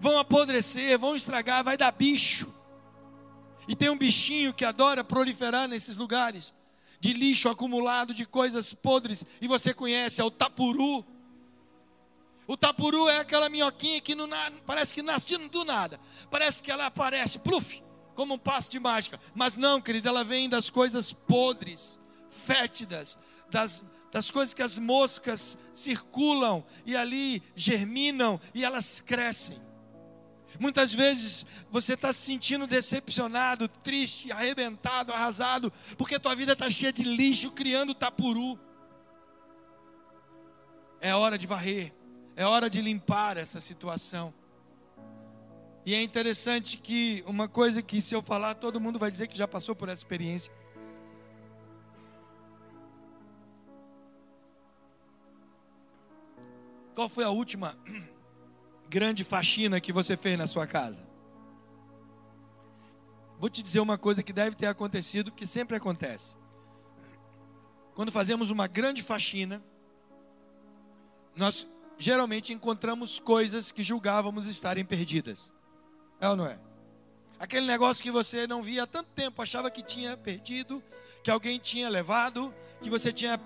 vão 0.00 0.18
apodrecer, 0.18 0.98
vão 0.98 1.14
estragar, 1.14 1.62
vai 1.62 1.76
dar 1.76 1.92
bicho. 1.92 2.52
E 3.68 3.76
tem 3.76 3.88
um 3.88 3.96
bichinho 3.96 4.52
que 4.52 4.64
adora 4.64 5.04
proliferar 5.04 5.68
nesses 5.68 5.94
lugares 5.94 6.52
de 6.98 7.12
lixo 7.12 7.48
acumulado, 7.48 8.12
de 8.12 8.26
coisas 8.26 8.74
podres, 8.74 9.24
e 9.40 9.46
você 9.46 9.72
conhece, 9.72 10.20
é 10.20 10.24
o 10.24 10.30
tapuru. 10.30 11.06
O 12.48 12.56
tapuru 12.56 13.08
é 13.08 13.20
aquela 13.20 13.48
minhoquinha 13.48 14.00
que 14.00 14.16
não, 14.16 14.28
parece 14.66 14.92
que 14.92 15.02
nasce 15.02 15.38
do 15.38 15.64
nada, 15.64 16.00
parece 16.28 16.60
que 16.60 16.68
ela 16.68 16.86
aparece, 16.86 17.38
pluf, 17.38 17.80
como 18.14 18.34
um 18.34 18.38
passo 18.38 18.70
de 18.70 18.78
mágica. 18.78 19.20
Mas 19.34 19.56
não, 19.56 19.80
querido, 19.80 20.08
ela 20.08 20.24
vem 20.24 20.48
das 20.48 20.70
coisas 20.70 21.12
podres, 21.12 22.00
fétidas, 22.28 23.18
das, 23.50 23.84
das 24.10 24.30
coisas 24.30 24.54
que 24.54 24.62
as 24.62 24.78
moscas 24.78 25.56
circulam 25.72 26.64
e 26.84 26.96
ali 26.96 27.42
germinam 27.54 28.40
e 28.54 28.64
elas 28.64 29.00
crescem. 29.00 29.60
Muitas 30.58 30.92
vezes 30.92 31.46
você 31.70 31.94
está 31.94 32.12
se 32.12 32.20
sentindo 32.20 32.66
decepcionado, 32.66 33.66
triste, 33.66 34.30
arrebentado, 34.30 35.12
arrasado, 35.12 35.72
porque 35.96 36.18
tua 36.18 36.34
vida 36.34 36.52
está 36.52 36.68
cheia 36.68 36.92
de 36.92 37.02
lixo, 37.02 37.50
criando 37.50 37.94
tapuru. 37.94 38.58
É 41.00 41.14
hora 41.14 41.38
de 41.38 41.46
varrer, 41.46 41.94
é 42.36 42.44
hora 42.44 42.68
de 42.68 42.82
limpar 42.82 43.38
essa 43.38 43.58
situação. 43.58 44.34
E 45.90 45.94
é 45.96 46.00
interessante 46.00 46.76
que 46.76 47.24
uma 47.26 47.48
coisa 47.48 47.82
que 47.82 48.00
se 48.00 48.14
eu 48.14 48.22
falar, 48.22 48.54
todo 48.54 48.78
mundo 48.78 48.96
vai 48.96 49.10
dizer 49.10 49.26
que 49.26 49.36
já 49.36 49.48
passou 49.48 49.74
por 49.74 49.88
essa 49.88 50.00
experiência. 50.00 50.52
Qual 56.94 57.08
foi 57.08 57.24
a 57.24 57.30
última 57.30 57.76
grande 58.88 59.24
faxina 59.24 59.80
que 59.80 59.92
você 59.92 60.14
fez 60.14 60.38
na 60.38 60.46
sua 60.46 60.64
casa? 60.64 61.04
Vou 63.40 63.50
te 63.50 63.60
dizer 63.60 63.80
uma 63.80 63.98
coisa 63.98 64.22
que 64.22 64.32
deve 64.32 64.54
ter 64.54 64.66
acontecido, 64.66 65.32
que 65.32 65.44
sempre 65.44 65.76
acontece. 65.76 66.36
Quando 67.96 68.12
fazemos 68.12 68.48
uma 68.48 68.68
grande 68.68 69.02
faxina, 69.02 69.60
nós 71.34 71.66
geralmente 71.98 72.52
encontramos 72.52 73.18
coisas 73.18 73.72
que 73.72 73.82
julgávamos 73.82 74.46
estarem 74.46 74.84
perdidas. 74.84 75.52
É 76.20 76.28
ou 76.28 76.36
não 76.36 76.46
é? 76.46 76.58
Aquele 77.38 77.66
negócio 77.66 78.02
que 78.02 78.10
você 78.10 78.46
não 78.46 78.62
via 78.62 78.82
há 78.82 78.86
tanto 78.86 79.08
tempo, 79.14 79.40
achava 79.40 79.70
que 79.70 79.82
tinha 79.82 80.16
perdido, 80.16 80.82
que 81.24 81.30
alguém 81.30 81.58
tinha 81.58 81.88
levado, 81.88 82.54
que 82.82 82.90
você 82.90 83.12
tinha 83.12 83.40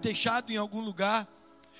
deixado 0.00 0.52
em 0.52 0.56
algum 0.56 0.80
lugar. 0.80 1.26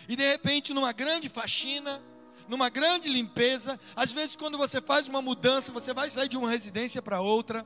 E 0.09 0.17
de 0.17 0.29
repente, 0.29 0.75
numa 0.75 0.93
grande 0.93 1.29
faxina, 1.29 2.03
numa 2.49 2.69
grande 2.69 3.09
limpeza, 3.09 3.79
às 3.95 4.11
vezes 4.11 4.35
quando 4.35 4.59
você 4.59 4.81
faz 4.81 5.07
uma 5.07 5.23
mudança, 5.23 5.71
você 5.71 5.95
vai 5.95 6.11
sair 6.11 6.29
de 6.29 6.37
uma 6.37 6.51
residência 6.51 7.01
para 7.01 7.21
outra, 7.21 7.65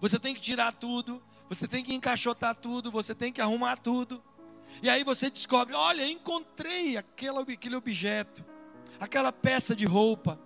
você 0.00 0.18
tem 0.20 0.32
que 0.32 0.40
tirar 0.40 0.72
tudo, 0.72 1.20
você 1.48 1.66
tem 1.66 1.82
que 1.82 1.92
encaixotar 1.92 2.54
tudo, 2.54 2.92
você 2.92 3.14
tem 3.14 3.32
que 3.32 3.40
arrumar 3.40 3.76
tudo. 3.76 4.22
E 4.82 4.88
aí 4.88 5.02
você 5.02 5.30
descobre, 5.30 5.74
olha, 5.74 6.06
encontrei 6.06 6.96
aquele, 6.96 7.76
objeto, 7.76 8.44
aquela 9.00 9.32
peça 9.32 9.74
de 9.74 9.84
roupa, 9.84 10.38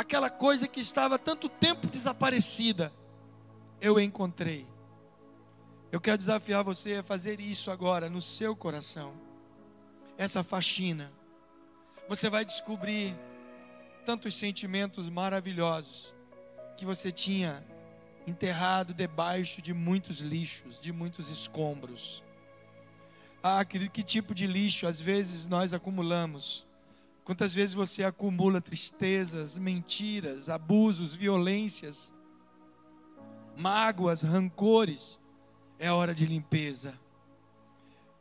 aquela 0.00 0.30
coisa 0.30 0.66
que 0.66 0.80
estava 0.80 1.18
tanto 1.18 1.46
tempo 1.46 1.86
desaparecida, 1.86 2.90
eu 3.82 4.00
encontrei. 4.00 4.66
Eu 5.92 6.00
quero 6.00 6.16
desafiar 6.16 6.64
você 6.64 6.94
a 6.94 7.02
fazer 7.02 7.38
isso 7.38 7.70
agora 7.70 8.08
no 8.08 8.22
seu 8.22 8.56
coração. 8.56 9.12
Essa 10.16 10.42
faxina. 10.42 11.12
Você 12.08 12.30
vai 12.30 12.46
descobrir 12.46 13.14
tantos 14.06 14.34
sentimentos 14.34 15.08
maravilhosos 15.10 16.14
que 16.78 16.86
você 16.86 17.12
tinha 17.12 17.62
enterrado 18.26 18.94
debaixo 18.94 19.60
de 19.60 19.74
muitos 19.74 20.20
lixos, 20.20 20.80
de 20.80 20.92
muitos 20.92 21.28
escombros. 21.28 22.22
Ah, 23.42 23.62
querido, 23.66 23.90
que 23.90 24.02
tipo 24.02 24.34
de 24.34 24.46
lixo 24.46 24.86
às 24.86 24.98
vezes 24.98 25.46
nós 25.46 25.74
acumulamos? 25.74 26.66
Quantas 27.30 27.54
vezes 27.54 27.76
você 27.76 28.02
acumula 28.02 28.60
tristezas, 28.60 29.56
mentiras, 29.56 30.48
abusos, 30.48 31.14
violências, 31.14 32.12
mágoas, 33.56 34.22
rancores? 34.22 35.16
É 35.78 35.92
hora 35.92 36.12
de 36.12 36.26
limpeza. 36.26 36.92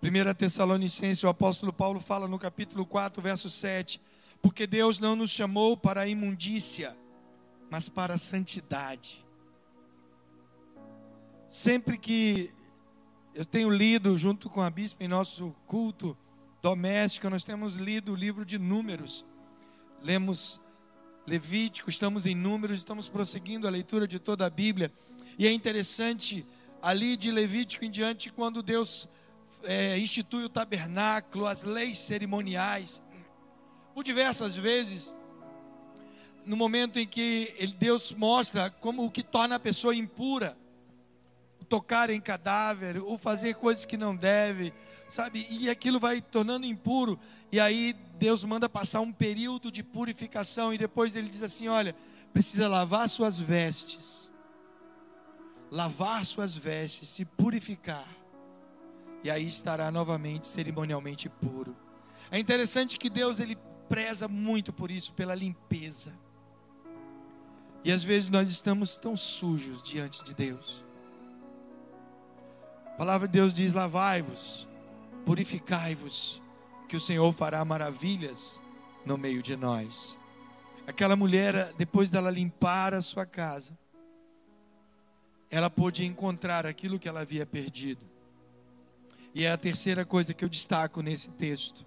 1 0.04 0.36
Tessalonicense, 0.36 1.26
o 1.26 1.30
apóstolo 1.30 1.74
Paulo 1.74 2.00
fala 2.00 2.28
no 2.28 2.38
capítulo 2.38 2.86
4, 2.86 3.20
verso 3.20 3.50
7: 3.50 4.00
Porque 4.44 4.68
Deus 4.68 5.00
não 5.00 5.16
nos 5.16 5.32
chamou 5.32 5.76
para 5.76 6.02
a 6.02 6.08
imundícia, 6.08 6.96
mas 7.68 7.90
para 7.90 8.14
a 8.14 8.18
santidade. 8.20 9.26
Sempre 11.48 11.98
que 11.98 12.54
eu 13.34 13.44
tenho 13.44 13.72
lido 13.72 14.16
junto 14.20 14.52
com 14.52 14.62
a 14.62 14.70
bispa 14.70 15.04
em 15.04 15.08
nosso 15.08 15.56
culto, 15.66 16.16
doméstica, 16.62 17.30
nós 17.30 17.44
temos 17.44 17.76
lido 17.76 18.14
o 18.14 18.16
livro 18.16 18.46
de 18.46 18.58
Números, 18.58 19.26
lemos 20.02 20.60
Levítico, 21.26 21.90
estamos 21.90 22.26
em 22.26 22.36
Números, 22.36 22.80
estamos 22.80 23.08
prosseguindo 23.08 23.68
a 23.68 23.72
leitura 23.72 24.08
de 24.08 24.20
toda 24.20 24.46
a 24.46 24.50
Bíblia, 24.50 24.92
e 25.38 25.48
é 25.48 25.52
interessante, 25.52 26.46
ali 26.82 27.16
de 27.16 27.32
Levítico 27.32 27.86
em 27.86 27.92
diante, 27.92 28.30
quando 28.30 28.62
Deus 28.62 29.08
é, 29.64 29.98
institui 29.98 30.44
o 30.44 30.50
tabernáculo, 30.50 31.46
as 31.46 31.64
leis 31.64 32.00
cerimoniais. 32.00 33.02
Por 33.94 34.04
diversas 34.04 34.56
vezes, 34.56 35.14
no 36.46 36.58
momento 36.58 37.00
em 37.00 37.08
que 37.08 37.74
Deus 37.78 38.12
mostra 38.12 38.70
como 38.70 39.06
o 39.06 39.12
que 39.12 39.24
torna 39.24 39.56
a 39.56 39.60
pessoa 39.60 39.96
impura, 39.96 40.58
tocar 41.70 42.10
em 42.10 42.20
cadáver, 42.20 42.98
ou 42.98 43.18
fazer 43.18 43.56
coisas 43.56 43.86
que 43.86 43.96
não 43.96 44.16
deve, 44.16 44.74
sabe? 45.10 45.48
E 45.50 45.70
aquilo 45.70 46.00
vai 46.00 46.22
tornando 46.22 46.66
impuro. 46.66 47.20
E 47.52 47.60
aí 47.60 47.94
Deus 48.18 48.44
manda 48.44 48.70
passar 48.70 49.02
um 49.02 49.12
período 49.12 49.72
de 49.72 49.84
purificação 49.84 50.74
e 50.74 50.78
depois 50.78 51.16
ele 51.16 51.28
diz 51.28 51.44
assim: 51.44 51.68
"Olha, 51.68 51.96
precisa 52.32 52.68
lavar 52.68 53.10
suas 53.10 53.38
vestes. 53.38 54.32
Lavar 55.72 56.24
suas 56.26 56.56
vestes, 56.56 57.10
se 57.10 57.26
purificar. 57.26 58.08
E 59.24 59.30
aí 59.30 59.48
estará 59.48 59.92
novamente 59.92 60.48
cerimonialmente 60.48 61.28
puro." 61.28 61.76
É 62.32 62.38
interessante 62.38 62.98
que 62.98 63.10
Deus 63.10 63.40
ele 63.40 63.58
preza 63.90 64.28
muito 64.28 64.72
por 64.72 64.92
isso, 64.92 65.12
pela 65.14 65.34
limpeza. 65.34 66.14
E 67.84 67.92
às 67.92 68.04
vezes 68.04 68.30
nós 68.30 68.52
estamos 68.52 69.00
tão 69.00 69.18
sujos 69.18 69.82
diante 69.82 70.24
de 70.24 70.36
Deus. 70.36 70.84
A 72.86 72.98
palavra 72.98 73.28
de 73.28 73.32
Deus 73.32 73.54
diz: 73.54 73.74
lavai-vos, 73.74 74.69
purificai-vos, 75.26 76.42
que 76.88 76.98
o 76.98 77.00
Senhor 77.00 77.32
fará 77.34 77.64
maravilhas 77.64 78.60
no 79.06 79.18
meio 79.18 79.42
de 79.42 79.56
nós. 79.56 80.18
Aquela 80.88 81.16
mulher, 81.16 81.74
depois 81.78 82.10
dela 82.10 82.32
limpar 82.32 82.94
a 82.94 83.02
sua 83.02 83.26
casa, 83.26 83.78
ela 85.50 85.70
pôde 85.70 86.06
encontrar 86.06 86.66
aquilo 86.66 87.00
que 87.00 87.08
ela 87.08 87.22
havia 87.22 87.46
perdido. 87.46 88.06
E 89.34 89.46
é 89.46 89.52
a 89.52 89.58
terceira 89.58 90.06
coisa 90.06 90.34
que 90.34 90.44
eu 90.44 90.50
destaco 90.50 91.02
nesse 91.02 91.30
texto: 91.30 91.86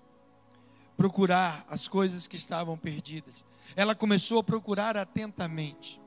procurar 0.97 1.65
as 1.69 1.89
coisas 1.89 2.27
que 2.27 2.37
estavam 2.37 2.77
perdidas. 2.77 3.45
Ela 3.75 3.95
começou 3.95 4.39
a 4.39 4.45
procurar 4.45 4.97
atentamente. 4.97 6.01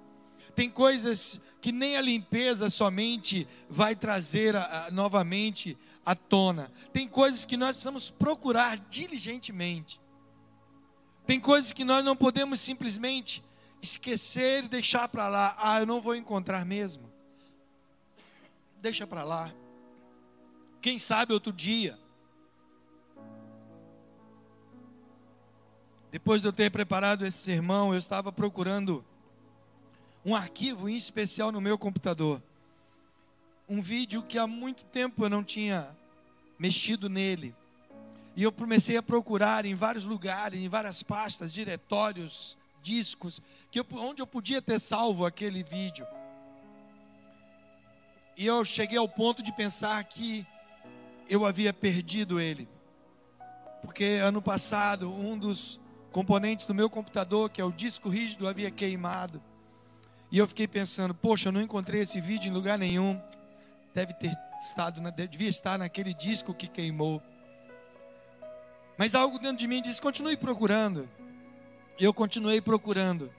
Tem 0.55 0.69
coisas 0.69 1.39
que 1.59 1.71
nem 1.71 1.97
a 1.97 2.01
limpeza 2.01 2.69
somente 2.69 3.47
vai 3.69 3.95
trazer 3.95 4.55
a, 4.55 4.85
a, 4.85 4.91
novamente 4.91 5.77
à 6.05 6.13
tona. 6.13 6.71
Tem 6.93 7.07
coisas 7.07 7.45
que 7.45 7.57
nós 7.57 7.75
precisamos 7.75 8.11
procurar 8.11 8.77
diligentemente. 8.77 9.99
Tem 11.25 11.39
coisas 11.39 11.73
que 11.73 11.83
nós 11.83 12.05
não 12.05 12.15
podemos 12.15 12.59
simplesmente 12.59 13.43
esquecer 13.81 14.63
e 14.63 14.67
deixar 14.67 15.07
para 15.07 15.27
lá. 15.27 15.55
Ah, 15.57 15.79
eu 15.79 15.85
não 15.85 15.99
vou 15.99 16.15
encontrar 16.15 16.63
mesmo. 16.65 17.11
Deixa 18.81 19.07
para 19.07 19.23
lá. 19.23 19.51
Quem 20.81 20.99
sabe 20.99 21.33
outro 21.33 21.51
dia. 21.51 21.97
Depois 26.11 26.41
de 26.41 26.47
eu 26.47 26.53
ter 26.53 26.69
preparado 26.69 27.25
esse 27.25 27.39
sermão, 27.39 27.91
eu 27.91 27.99
estava 27.99 28.31
procurando 28.31 29.03
um 30.23 30.35
arquivo 30.35 30.87
em 30.87 30.95
especial 30.95 31.51
no 31.51 31.59
meu 31.59 31.77
computador. 31.77 32.41
Um 33.67 33.81
vídeo 33.81 34.21
que 34.21 34.37
há 34.37 34.45
muito 34.45 34.83
tempo 34.85 35.25
eu 35.25 35.29
não 35.29 35.43
tinha 35.43 35.89
mexido 36.57 37.09
nele. 37.09 37.55
E 38.35 38.43
eu 38.43 38.51
comecei 38.51 38.97
a 38.97 39.03
procurar 39.03 39.65
em 39.65 39.73
vários 39.73 40.05
lugares, 40.05 40.59
em 40.59 40.67
várias 40.67 41.01
pastas, 41.01 41.53
diretórios, 41.53 42.57
discos, 42.81 43.41
que 43.71 43.79
eu, 43.79 43.85
onde 43.93 44.21
eu 44.21 44.27
podia 44.27 44.61
ter 44.61 44.79
salvo 44.79 45.25
aquele 45.25 45.63
vídeo. 45.63 46.05
E 48.37 48.45
eu 48.45 48.63
cheguei 48.65 48.97
ao 48.97 49.07
ponto 49.07 49.41
de 49.41 49.51
pensar 49.51 50.03
que 50.03 50.45
eu 51.29 51.45
havia 51.45 51.73
perdido 51.73 52.39
ele. 52.39 52.67
Porque 53.81 54.19
ano 54.21 54.41
passado, 54.41 55.11
um 55.11 55.37
dos 55.37 55.79
componentes 56.11 56.65
do 56.65 56.75
meu 56.75 56.89
computador, 56.89 57.49
que 57.49 57.61
é 57.61 57.65
o 57.65 57.71
disco 57.71 58.09
rígido, 58.09 58.47
havia 58.47 58.69
queimado. 58.69 59.41
E 60.31 60.37
eu 60.37 60.47
fiquei 60.47 60.67
pensando, 60.67 61.13
poxa, 61.13 61.49
eu 61.49 61.53
não 61.53 61.61
encontrei 61.61 62.01
esse 62.01 62.19
vídeo 62.19 62.49
em 62.49 62.53
lugar 62.53 62.77
nenhum. 62.77 63.21
Deve 63.95 64.13
ter 64.13 64.37
estado, 64.59 64.99
devia 65.11 65.47
estar 65.47 65.79
naquele 65.79 66.13
disco 66.13 66.53
que 66.53 66.67
queimou. 66.67 67.23
Mas 68.97 69.15
algo 69.15 69.39
dentro 69.39 69.57
de 69.57 69.67
mim 69.67 69.81
disse: 69.81 70.01
continue 70.01 70.35
procurando. 70.35 71.09
E 71.97 72.03
eu 72.03 72.13
continuei 72.13 72.59
procurando. 72.59 73.33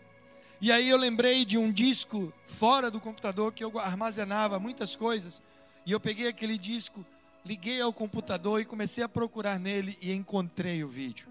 E 0.59 0.73
aí 0.73 0.89
eu 0.89 0.97
lembrei 0.97 1.45
de 1.45 1.59
um 1.59 1.71
disco 1.71 2.33
fora 2.47 2.91
do 2.91 2.99
computador 2.99 3.53
que 3.53 3.63
eu 3.63 3.79
armazenava 3.79 4.59
muitas 4.59 4.97
coisas. 4.97 5.43
E 5.85 5.93
eu 5.93 6.01
peguei 6.01 6.27
aquele 6.27 6.57
disco, 6.57 7.05
liguei 7.45 7.83
ao 7.83 7.93
computador 7.93 8.59
e 8.59 8.65
comecei 8.65 9.05
a 9.05 9.09
procurar 9.09 9.61
nele 9.61 9.99
e 10.01 10.11
encontrei 10.11 10.83
o 10.83 10.89
vídeo. 10.89 11.29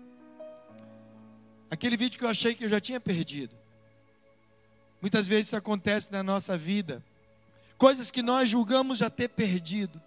Aquele 1.72 1.98
vídeo 1.98 2.20
que 2.20 2.24
eu 2.24 2.30
achei 2.30 2.54
que 2.54 2.64
eu 2.64 2.70
já 2.70 2.80
tinha 2.80 3.00
perdido. 3.00 3.56
Muitas 5.02 5.28
vezes 5.28 5.48
isso 5.48 5.58
acontece 5.58 6.12
na 6.12 6.22
nossa 6.22 6.56
vida. 6.56 7.04
Coisas 7.78 8.10
que 8.10 8.22
nós 8.22 8.50
julgamos 8.50 9.00
já 9.00 9.10
ter 9.10 9.30
perdido. 9.30 10.02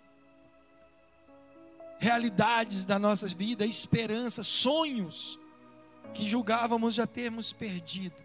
Realidades 1.98 2.84
da 2.84 2.98
nossa 2.98 3.26
vida, 3.26 3.66
esperanças, 3.66 4.46
sonhos 4.46 5.38
que 6.14 6.26
julgávamos 6.26 6.94
já 6.94 7.06
termos 7.06 7.52
perdido. 7.52 8.16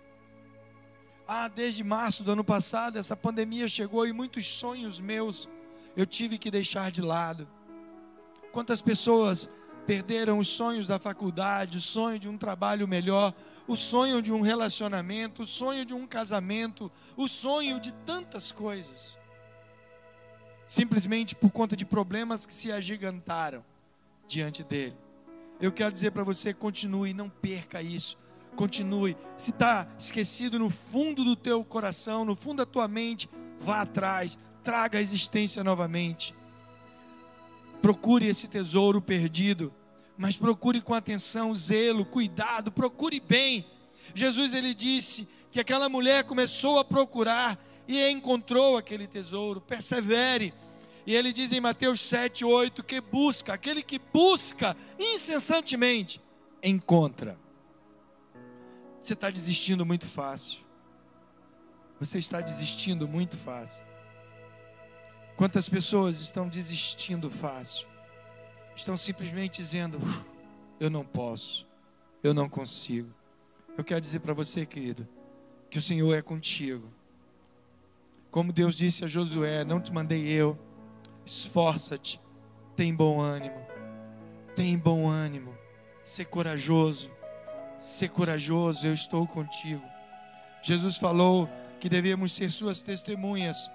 Ah, 1.27 1.47
desde 1.47 1.83
março 1.83 2.23
do 2.23 2.31
ano 2.31 2.43
passado, 2.43 2.97
essa 2.97 3.15
pandemia 3.15 3.67
chegou 3.67 4.05
e 4.05 4.13
muitos 4.13 4.45
sonhos 4.45 4.99
meus 4.99 5.49
eu 5.95 6.05
tive 6.05 6.37
que 6.37 6.51
deixar 6.51 6.91
de 6.91 7.01
lado. 7.01 7.47
Quantas 8.51 8.81
pessoas 8.81 9.49
perderam 9.85 10.39
os 10.39 10.47
sonhos 10.47 10.87
da 10.87 10.99
faculdade, 10.99 11.77
o 11.77 11.81
sonho 11.81 12.19
de 12.19 12.29
um 12.29 12.37
trabalho 12.37 12.87
melhor, 12.87 13.33
o 13.67 13.75
sonho 13.75 14.21
de 14.21 14.31
um 14.31 14.41
relacionamento, 14.41 15.43
o 15.43 15.45
sonho 15.45 15.85
de 15.85 15.93
um 15.93 16.07
casamento, 16.07 16.91
o 17.17 17.27
sonho 17.27 17.79
de 17.79 17.91
tantas 18.05 18.51
coisas. 18.51 19.17
Simplesmente 20.73 21.35
por 21.35 21.51
conta 21.51 21.75
de 21.75 21.85
problemas 21.85 22.47
que 22.47 22.53
se 22.53 22.71
agigantaram 22.71 23.63
diante 24.27 24.63
dele. 24.63 24.95
Eu 25.61 25.71
quero 25.71 25.93
dizer 25.93 26.09
para 26.09 26.23
você: 26.23 26.51
continue, 26.51 27.13
não 27.13 27.29
perca 27.29 27.79
isso. 27.79 28.17
Continue. 28.55 29.15
Se 29.37 29.51
está 29.51 29.87
esquecido 29.99 30.57
no 30.57 30.71
fundo 30.71 31.23
do 31.23 31.35
teu 31.35 31.63
coração, 31.63 32.25
no 32.25 32.35
fundo 32.35 32.57
da 32.57 32.65
tua 32.65 32.87
mente, 32.87 33.29
vá 33.59 33.81
atrás, 33.81 34.35
traga 34.63 34.97
a 34.97 35.01
existência 35.01 35.63
novamente. 35.63 36.33
Procure 37.79 38.25
esse 38.25 38.47
tesouro 38.47 38.99
perdido 38.99 39.71
mas 40.17 40.35
procure 40.35 40.81
com 40.81 40.95
atenção, 40.95 41.53
zelo, 41.53 42.03
cuidado, 42.03 42.71
procure 42.71 43.19
bem. 43.19 43.65
Jesus 44.15 44.53
ele 44.53 44.73
disse 44.73 45.27
que 45.51 45.59
aquela 45.59 45.89
mulher 45.89 46.23
começou 46.23 46.79
a 46.79 46.85
procurar 46.85 47.59
e 47.87 48.09
encontrou 48.09 48.77
aquele 48.77 49.07
tesouro. 49.07 49.61
Persevere. 49.61 50.53
E 51.05 51.15
ele 51.15 51.33
diz 51.33 51.51
em 51.51 51.59
Mateus 51.59 51.99
7, 52.01 52.45
8 52.45 52.83
que 52.83 53.01
busca, 53.01 53.53
aquele 53.53 53.83
que 53.83 53.99
busca 53.99 54.75
incessantemente, 54.97 56.21
encontra. 56.61 57.37
Você 59.01 59.13
está 59.13 59.29
desistindo 59.29 59.85
muito 59.85 60.05
fácil. 60.05 60.61
Você 61.99 62.17
está 62.17 62.41
desistindo 62.41 63.07
muito 63.07 63.37
fácil. 63.37 63.83
Quantas 65.35 65.67
pessoas 65.67 66.21
estão 66.21 66.47
desistindo 66.47 67.29
fácil? 67.29 67.87
estão 68.75 68.97
simplesmente 68.97 69.61
dizendo: 69.61 69.99
eu 70.79 70.89
não 70.89 71.05
posso, 71.05 71.67
eu 72.23 72.33
não 72.33 72.49
consigo. 72.49 73.13
Eu 73.77 73.83
quero 73.83 74.01
dizer 74.01 74.19
para 74.19 74.33
você, 74.33 74.65
querido, 74.65 75.07
que 75.69 75.77
o 75.77 75.81
Senhor 75.81 76.13
é 76.13 76.21
contigo. 76.21 76.91
Como 78.29 78.51
Deus 78.51 78.75
disse 78.75 79.03
a 79.03 79.07
Josué: 79.07 79.63
Não 79.63 79.79
te 79.79 79.91
mandei 79.91 80.27
eu, 80.27 80.57
esforça-te, 81.25 82.19
tem 82.75 82.93
bom 82.93 83.19
ânimo, 83.19 83.65
tem 84.55 84.77
bom 84.77 85.07
ânimo, 85.07 85.55
ser 86.05 86.25
corajoso, 86.25 87.11
ser 87.79 88.09
corajoso, 88.09 88.87
eu 88.87 88.93
estou 88.93 89.27
contigo. 89.27 89.83
Jesus 90.61 90.97
falou 90.97 91.49
que 91.79 91.89
devemos 91.89 92.31
ser 92.31 92.49
suas 92.49 92.81
testemunhas 92.81 93.69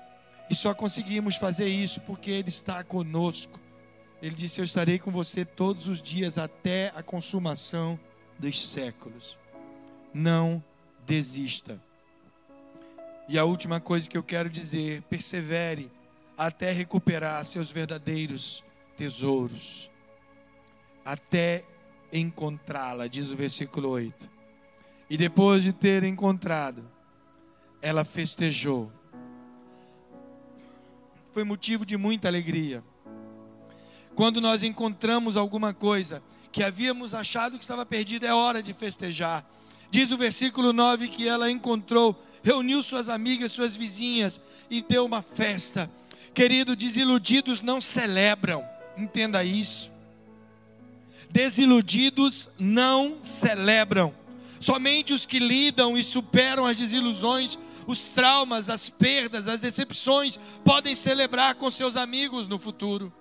e 0.50 0.54
só 0.54 0.74
conseguimos 0.74 1.36
fazer 1.36 1.68
isso 1.68 2.00
porque 2.00 2.30
Ele 2.30 2.48
está 2.48 2.82
conosco. 2.82 3.60
Ele 4.22 4.34
disse: 4.34 4.60
Eu 4.60 4.64
estarei 4.64 4.98
com 4.98 5.10
você 5.10 5.44
todos 5.44 5.86
os 5.86 6.00
dias 6.00 6.38
até 6.38 6.92
a 6.96 7.02
consumação 7.02 8.00
dos 8.38 8.66
séculos. 8.66 9.38
Não 10.12 10.64
desista. 11.06 11.80
E 13.28 13.38
a 13.38 13.44
última 13.44 13.78
coisa 13.78 14.08
que 14.08 14.16
eu 14.16 14.22
quero 14.22 14.48
dizer: 14.48 15.02
persevere 15.02 15.90
até 16.38 16.70
recuperar 16.70 17.44
seus 17.44 17.72
verdadeiros 17.72 18.64
tesouros, 18.96 19.90
até 21.04 21.64
encontrá-la, 22.12 23.08
diz 23.08 23.28
o 23.30 23.36
versículo 23.36 23.88
8. 23.88 24.30
E 25.10 25.16
depois 25.16 25.64
de 25.64 25.72
ter 25.72 26.04
encontrado, 26.04 26.88
ela 27.82 28.04
festejou. 28.04 28.92
Foi 31.32 31.42
motivo 31.44 31.86
de 31.86 31.96
muita 31.96 32.26
alegria 32.26 32.82
Quando 34.14 34.40
nós 34.40 34.64
encontramos 34.64 35.36
alguma 35.36 35.72
coisa 35.72 36.20
que 36.50 36.64
havíamos 36.64 37.14
achado 37.14 37.56
que 37.56 37.62
estava 37.62 37.86
perdida, 37.86 38.26
é 38.26 38.34
hora 38.34 38.60
de 38.60 38.74
festejar. 38.74 39.48
Diz 39.90 40.10
o 40.10 40.16
versículo 40.16 40.72
9 40.72 41.08
que 41.08 41.28
ela 41.28 41.50
encontrou, 41.50 42.20
reuniu 42.42 42.82
suas 42.82 43.08
amigas, 43.08 43.52
suas 43.52 43.76
vizinhas 43.76 44.40
e 44.68 44.82
deu 44.82 45.04
uma 45.04 45.22
festa. 45.22 45.88
Querido, 46.38 46.76
desiludidos 46.76 47.62
não 47.62 47.80
celebram, 47.80 48.64
entenda 48.96 49.42
isso. 49.42 49.90
Desiludidos 51.28 52.48
não 52.56 53.18
celebram. 53.20 54.14
Somente 54.60 55.12
os 55.12 55.26
que 55.26 55.40
lidam 55.40 55.98
e 55.98 56.04
superam 56.04 56.64
as 56.64 56.76
desilusões, 56.76 57.58
os 57.88 58.10
traumas, 58.10 58.68
as 58.68 58.88
perdas, 58.88 59.48
as 59.48 59.58
decepções, 59.58 60.38
podem 60.64 60.94
celebrar 60.94 61.56
com 61.56 61.68
seus 61.72 61.96
amigos 61.96 62.46
no 62.46 62.56
futuro. 62.56 63.12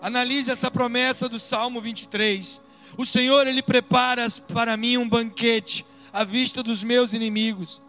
Analise 0.00 0.52
essa 0.52 0.70
promessa 0.70 1.28
do 1.28 1.40
Salmo 1.40 1.80
23. 1.80 2.60
O 2.96 3.04
Senhor, 3.04 3.44
Ele 3.44 3.60
prepara 3.60 4.24
para 4.46 4.76
mim 4.76 4.98
um 4.98 5.08
banquete 5.08 5.84
à 6.12 6.22
vista 6.22 6.62
dos 6.62 6.84
meus 6.84 7.12
inimigos. 7.12 7.82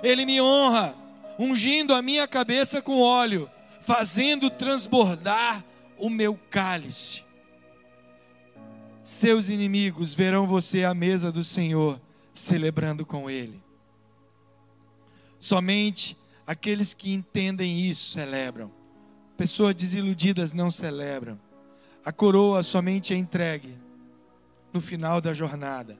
Ele 0.00 0.24
me 0.24 0.40
honra, 0.40 1.01
ungindo 1.42 1.94
a 1.94 2.02
minha 2.02 2.26
cabeça 2.28 2.80
com 2.80 3.00
óleo, 3.00 3.50
fazendo 3.80 4.48
transbordar 4.50 5.64
o 5.98 6.08
meu 6.08 6.38
cálice 6.50 7.22
seus 9.02 9.48
inimigos 9.48 10.14
verão 10.14 10.46
você 10.46 10.84
à 10.84 10.94
mesa 10.94 11.32
do 11.32 11.42
Senhor, 11.42 12.00
celebrando 12.32 13.04
com 13.04 13.28
Ele. 13.28 13.60
Somente 15.40 16.16
aqueles 16.46 16.94
que 16.94 17.12
entendem 17.12 17.80
isso 17.80 18.12
celebram. 18.12 18.70
Pessoas 19.36 19.74
desiludidas 19.74 20.52
não 20.52 20.70
celebram. 20.70 21.38
A 22.04 22.12
coroa 22.12 22.62
somente 22.62 23.12
é 23.12 23.16
entregue 23.16 23.76
no 24.72 24.80
final 24.80 25.20
da 25.20 25.34
jornada. 25.34 25.98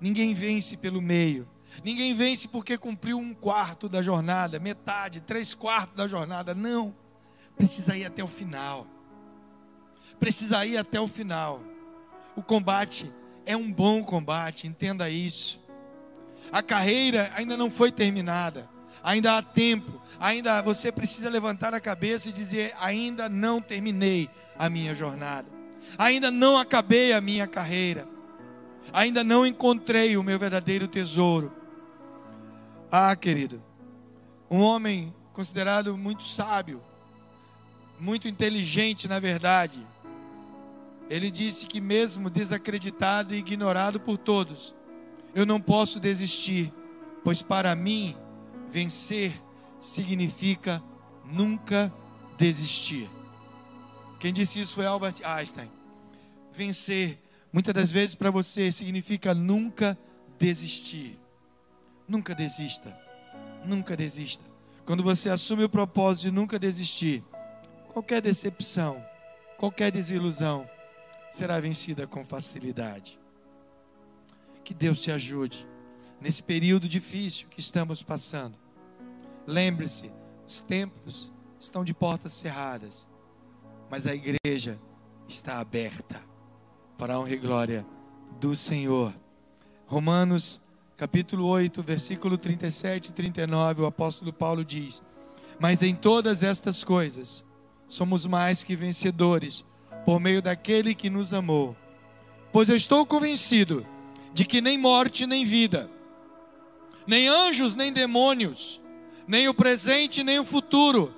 Ninguém 0.00 0.32
vence 0.32 0.76
pelo 0.76 1.02
meio. 1.02 1.48
Ninguém 1.84 2.14
vence 2.14 2.48
porque 2.48 2.78
cumpriu 2.78 3.18
um 3.18 3.34
quarto 3.34 3.88
da 3.88 4.02
jornada, 4.02 4.58
metade, 4.58 5.20
três 5.20 5.54
quartos 5.54 5.96
da 5.96 6.06
jornada. 6.06 6.54
Não. 6.54 6.94
Precisa 7.56 7.96
ir 7.96 8.04
até 8.04 8.22
o 8.22 8.28
final. 8.28 8.86
Precisa 10.18 10.64
ir 10.64 10.76
até 10.76 11.00
o 11.00 11.08
final. 11.08 11.62
O 12.34 12.42
combate 12.42 13.12
é 13.46 13.56
um 13.56 13.72
bom 13.72 14.02
combate, 14.02 14.66
entenda 14.66 15.08
isso. 15.08 15.60
A 16.52 16.62
carreira 16.62 17.30
ainda 17.34 17.56
não 17.56 17.70
foi 17.70 17.90
terminada, 17.90 18.68
ainda 19.02 19.36
há 19.36 19.42
tempo, 19.42 20.00
ainda 20.18 20.60
você 20.62 20.92
precisa 20.92 21.28
levantar 21.28 21.74
a 21.74 21.80
cabeça 21.80 22.28
e 22.28 22.32
dizer: 22.32 22.74
ainda 22.80 23.28
não 23.28 23.60
terminei 23.60 24.28
a 24.58 24.68
minha 24.68 24.94
jornada, 24.94 25.48
ainda 25.96 26.30
não 26.30 26.58
acabei 26.58 27.12
a 27.12 27.20
minha 27.20 27.46
carreira, 27.46 28.06
ainda 28.92 29.24
não 29.24 29.46
encontrei 29.46 30.16
o 30.16 30.22
meu 30.22 30.38
verdadeiro 30.38 30.86
tesouro. 30.86 31.52
Ah, 32.90 33.14
querido, 33.16 33.62
um 34.50 34.60
homem 34.60 35.12
considerado 35.32 35.96
muito 35.96 36.22
sábio, 36.22 36.80
muito 37.98 38.28
inteligente, 38.28 39.08
na 39.08 39.18
verdade, 39.18 39.84
ele 41.10 41.30
disse 41.30 41.66
que, 41.66 41.80
mesmo 41.80 42.30
desacreditado 42.30 43.34
e 43.34 43.38
ignorado 43.38 43.98
por 44.00 44.16
todos, 44.16 44.74
eu 45.34 45.44
não 45.44 45.60
posso 45.60 46.00
desistir, 46.00 46.72
pois 47.22 47.42
para 47.42 47.74
mim, 47.74 48.16
vencer 48.70 49.40
significa 49.78 50.82
nunca 51.24 51.92
desistir. 52.38 53.08
Quem 54.18 54.32
disse 54.32 54.60
isso 54.60 54.74
foi 54.74 54.86
Albert 54.86 55.16
Einstein. 55.22 55.70
Vencer, 56.52 57.18
muitas 57.52 57.74
das 57.74 57.90
vezes 57.90 58.14
para 58.14 58.30
você, 58.30 58.72
significa 58.72 59.34
nunca 59.34 59.98
desistir. 60.38 61.18
Nunca 62.08 62.34
desista. 62.34 62.96
Nunca 63.64 63.96
desista. 63.96 64.44
Quando 64.84 65.02
você 65.02 65.28
assume 65.28 65.64
o 65.64 65.68
propósito 65.68 66.24
de 66.24 66.30
nunca 66.30 66.58
desistir, 66.58 67.24
qualquer 67.92 68.22
decepção, 68.22 69.04
qualquer 69.58 69.90
desilusão, 69.90 70.68
será 71.30 71.58
vencida 71.58 72.06
com 72.06 72.24
facilidade. 72.24 73.18
Que 74.62 74.72
Deus 74.72 75.00
te 75.00 75.10
ajude 75.10 75.66
nesse 76.20 76.42
período 76.42 76.88
difícil 76.88 77.48
que 77.48 77.60
estamos 77.60 78.02
passando. 78.02 78.56
Lembre-se, 79.46 80.10
os 80.46 80.60
templos 80.60 81.32
estão 81.60 81.84
de 81.84 81.92
portas 81.92 82.32
cerradas, 82.32 83.08
mas 83.90 84.06
a 84.06 84.14
igreja 84.14 84.78
está 85.28 85.58
aberta 85.58 86.22
para 86.96 87.14
a 87.14 87.20
honra 87.20 87.32
e 87.32 87.36
glória 87.36 87.86
do 88.40 88.54
Senhor. 88.54 89.12
Romanos 89.86 90.60
capítulo 90.96 91.46
8, 91.46 91.82
versículo 91.82 92.38
37 92.38 93.08
e 93.08 93.12
39, 93.12 93.82
o 93.82 93.86
apóstolo 93.86 94.32
Paulo 94.32 94.64
diz: 94.64 95.02
Mas 95.58 95.82
em 95.82 95.94
todas 95.94 96.42
estas 96.42 96.82
coisas 96.82 97.44
somos 97.86 98.26
mais 98.26 98.64
que 98.64 98.74
vencedores 98.74 99.64
por 100.06 100.18
meio 100.18 100.40
daquele 100.40 100.94
que 100.94 101.10
nos 101.10 101.34
amou. 101.34 101.76
Pois 102.50 102.68
eu 102.68 102.76
estou 102.76 103.04
convencido 103.04 103.86
de 104.32 104.46
que 104.46 104.62
nem 104.62 104.78
morte, 104.78 105.26
nem 105.26 105.44
vida, 105.44 105.90
nem 107.06 107.28
anjos, 107.28 107.74
nem 107.74 107.92
demônios, 107.92 108.80
nem 109.28 109.48
o 109.48 109.54
presente, 109.54 110.24
nem 110.24 110.38
o 110.38 110.44
futuro, 110.44 111.14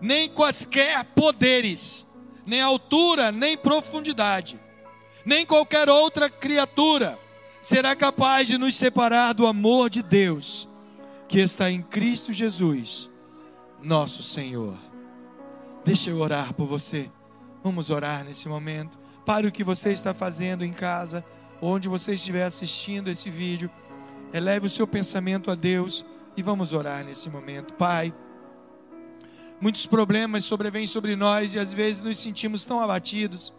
nem 0.00 0.28
quaisquer 0.28 1.04
poderes, 1.14 2.04
nem 2.44 2.60
altura, 2.60 3.30
nem 3.30 3.56
profundidade, 3.56 4.58
nem 5.24 5.46
qualquer 5.46 5.88
outra 5.88 6.28
criatura 6.28 7.16
será 7.66 7.96
capaz 7.96 8.46
de 8.46 8.56
nos 8.56 8.76
separar 8.76 9.32
do 9.32 9.44
amor 9.44 9.90
de 9.90 10.00
Deus 10.00 10.68
que 11.26 11.40
está 11.40 11.68
em 11.68 11.82
Cristo 11.82 12.32
Jesus, 12.32 13.10
nosso 13.82 14.22
Senhor. 14.22 14.76
Deixa 15.84 16.10
eu 16.10 16.18
orar 16.18 16.54
por 16.54 16.66
você. 16.66 17.10
Vamos 17.64 17.90
orar 17.90 18.22
nesse 18.22 18.48
momento. 18.48 18.96
Pare 19.24 19.48
o 19.48 19.50
que 19.50 19.64
você 19.64 19.88
está 19.90 20.14
fazendo 20.14 20.64
em 20.64 20.72
casa, 20.72 21.24
onde 21.60 21.88
você 21.88 22.14
estiver 22.14 22.44
assistindo 22.44 23.10
esse 23.10 23.30
vídeo. 23.30 23.68
Eleve 24.32 24.66
o 24.66 24.70
seu 24.70 24.86
pensamento 24.86 25.50
a 25.50 25.56
Deus 25.56 26.06
e 26.36 26.42
vamos 26.44 26.72
orar 26.72 27.04
nesse 27.04 27.28
momento. 27.28 27.74
Pai, 27.74 28.14
muitos 29.60 29.88
problemas 29.88 30.44
sobrevêm 30.44 30.86
sobre 30.86 31.16
nós 31.16 31.52
e 31.52 31.58
às 31.58 31.74
vezes 31.74 32.00
nos 32.00 32.16
sentimos 32.16 32.64
tão 32.64 32.80
abatidos, 32.80 33.52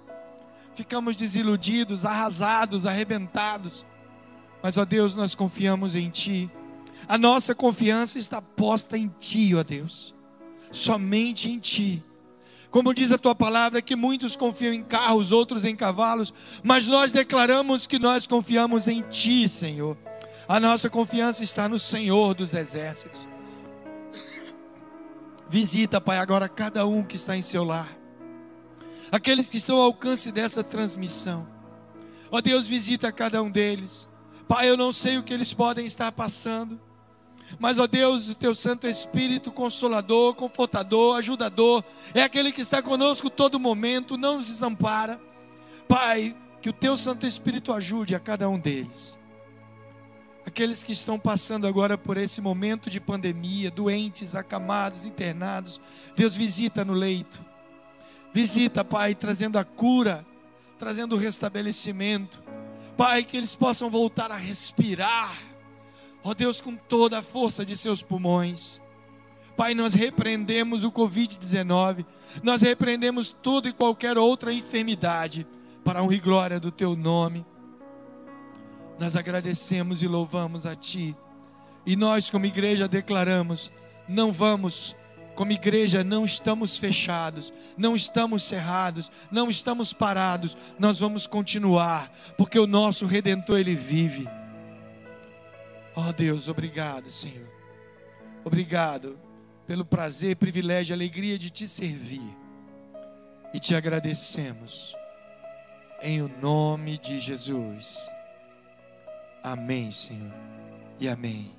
ficamos 0.74 1.14
desiludidos, 1.14 2.06
arrasados, 2.06 2.86
arrebentados. 2.86 3.86
Mas, 4.68 4.76
ó 4.76 4.84
Deus, 4.84 5.16
nós 5.16 5.34
confiamos 5.34 5.96
em 5.96 6.10
Ti. 6.10 6.52
A 7.08 7.18
nossa 7.18 7.56
confiança 7.56 8.20
está 8.20 8.42
posta 8.42 8.98
em 8.98 9.08
Ti, 9.18 9.56
ó 9.56 9.64
Deus. 9.64 10.14
Somente 10.74 11.50
em 11.50 11.58
Ti. 11.58 12.04
Como 12.70 12.94
diz 12.94 13.10
a 13.14 13.18
tua 13.18 13.34
palavra, 13.34 13.82
que 13.82 13.96
muitos 13.96 14.36
confiam 14.36 14.74
em 14.74 14.84
carros, 14.84 15.32
outros 15.32 15.64
em 15.64 15.74
cavalos, 15.74 16.34
mas 16.66 16.86
nós 16.86 17.14
declaramos 17.14 17.88
que 17.88 17.98
nós 17.98 18.28
confiamos 18.28 18.90
em 18.90 19.04
Ti, 19.04 19.48
Senhor. 19.48 19.98
A 20.50 20.60
nossa 20.60 20.90
confiança 20.90 21.46
está 21.46 21.70
no 21.70 21.80
Senhor 21.80 22.34
dos 22.34 22.54
exércitos. 22.54 23.26
Visita, 25.50 26.02
Pai, 26.02 26.18
agora 26.18 26.50
cada 26.50 26.86
um 26.86 27.04
que 27.04 27.16
está 27.16 27.38
em 27.38 27.42
seu 27.42 27.64
lar, 27.64 27.98
aqueles 29.10 29.48
que 29.48 29.56
estão 29.56 29.78
ao 29.78 29.84
alcance 29.84 30.30
dessa 30.30 30.62
transmissão. 30.62 31.48
Ó 32.30 32.42
Deus, 32.42 32.68
visita 32.68 33.14
cada 33.14 33.42
um 33.42 33.50
deles. 33.50 34.10
Pai, 34.48 34.70
eu 34.70 34.78
não 34.78 34.92
sei 34.92 35.18
o 35.18 35.24
que 35.24 35.34
eles 35.34 35.54
podem 35.54 35.86
estar 35.86 36.12
passando. 36.12 36.80
Mas, 37.60 37.78
ó 37.80 37.88
Deus, 37.88 38.30
o 38.30 38.36
teu 38.36 38.54
Santo 38.54 38.88
Espírito 38.88 39.52
consolador, 39.52 40.36
confortador, 40.36 41.18
ajudador, 41.18 41.84
é 42.14 42.22
aquele 42.24 42.52
que 42.52 42.62
está 42.62 42.82
conosco 42.82 43.30
todo 43.30 43.60
momento, 43.60 44.18
não 44.18 44.38
nos 44.38 44.48
desampara. 44.48 45.20
Pai, 45.88 46.36
que 46.62 46.70
o 46.70 46.74
teu 46.74 46.98
Santo 46.98 47.26
Espírito 47.26 47.74
ajude 47.74 48.16
a 48.16 48.20
cada 48.20 48.50
um 48.50 48.60
deles. 48.60 49.18
Aqueles 50.46 50.84
que 50.84 50.94
estão 50.94 51.20
passando 51.20 51.68
agora 51.68 51.98
por 51.98 52.18
esse 52.18 52.40
momento 52.40 52.90
de 52.90 53.00
pandemia, 53.00 53.70
doentes, 53.70 54.34
acamados, 54.34 55.06
internados, 55.06 55.80
Deus 56.16 56.38
visita 56.38 56.86
no 56.86 56.94
leito. 56.94 57.44
Visita, 58.34 58.84
Pai, 58.84 59.14
trazendo 59.14 59.58
a 59.58 59.66
cura, 59.66 60.26
trazendo 60.80 61.16
o 61.16 61.20
restabelecimento. 61.20 62.47
Pai, 62.98 63.24
que 63.24 63.38
eles 63.38 63.56
possam 63.56 63.90
voltar 63.90 64.32
a 64.32 64.36
respirar 64.36 65.48
Ó 66.28 66.34
Deus, 66.34 66.60
com 66.60 66.76
toda 66.76 67.20
a 67.20 67.22
força 67.22 67.66
de 67.66 67.78
seus 67.78 68.04
pulmões. 68.04 68.82
Pai, 69.56 69.74
nós 69.74 69.94
repreendemos 69.94 70.84
o 70.84 70.92
Covid-19, 70.92 72.06
nós 72.44 72.62
repreendemos 72.62 73.30
toda 73.42 73.70
e 73.70 73.74
qualquer 73.74 74.18
outra 74.18 74.52
enfermidade, 74.52 75.48
para 75.86 76.00
a 76.00 76.04
honra 76.04 76.16
e 76.16 76.20
glória 76.20 76.60
do 76.60 76.70
Teu 76.70 76.98
nome. 76.98 77.46
Nós 79.00 79.16
agradecemos 79.16 80.04
e 80.04 80.08
louvamos 80.08 80.66
a 80.66 80.76
Ti, 80.76 81.16
e 81.86 81.96
nós, 81.96 82.30
como 82.30 82.46
igreja, 82.46 82.90
declaramos: 82.90 83.72
não 84.06 84.34
vamos 84.34 84.98
como 85.38 85.52
igreja, 85.52 86.04
não 86.04 86.26
estamos 86.26 86.76
fechados, 86.76 87.54
não 87.78 87.96
estamos 87.96 88.42
cerrados, 88.42 89.12
não 89.32 89.50
estamos 89.50 89.94
parados, 89.94 90.58
nós 90.80 91.00
vamos 91.00 91.28
continuar, 91.28 92.12
porque 92.36 92.58
o 92.58 92.66
nosso 92.66 93.06
redentor 93.06 93.60
ele 93.60 93.76
vive. 93.76 94.28
Oh 95.96 96.12
Deus, 96.12 96.48
obrigado, 96.48 97.12
Senhor. 97.12 97.48
Obrigado 98.44 99.20
pelo 99.68 99.86
prazer, 99.86 100.38
privilégio, 100.38 100.96
alegria 100.96 101.38
de 101.38 101.52
te 101.52 101.68
servir. 101.68 102.36
E 103.54 103.60
te 103.60 103.76
agradecemos. 103.76 104.96
Em 106.02 106.20
o 106.22 106.28
nome 106.42 106.98
de 106.98 107.20
Jesus. 107.20 108.10
Amém, 109.44 109.92
Senhor. 109.92 110.34
E 111.00 111.08
amém. 111.08 111.52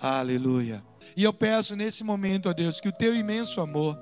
Aleluia. 0.00 0.82
E 1.16 1.24
eu 1.24 1.32
peço 1.32 1.76
nesse 1.76 2.04
momento, 2.04 2.48
ó 2.48 2.52
Deus, 2.52 2.80
que 2.80 2.88
o 2.88 2.92
teu 2.92 3.14
imenso 3.14 3.60
amor, 3.60 3.98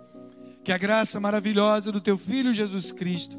que 0.63 0.73
a 0.73 0.79
graça 0.79 1.19
maravilhosa 1.19 1.91
do 1.91 2.01
teu 2.01 2.17
Filho 2.19 2.53
Jesus 2.53 2.93
Cristo, 2.93 3.39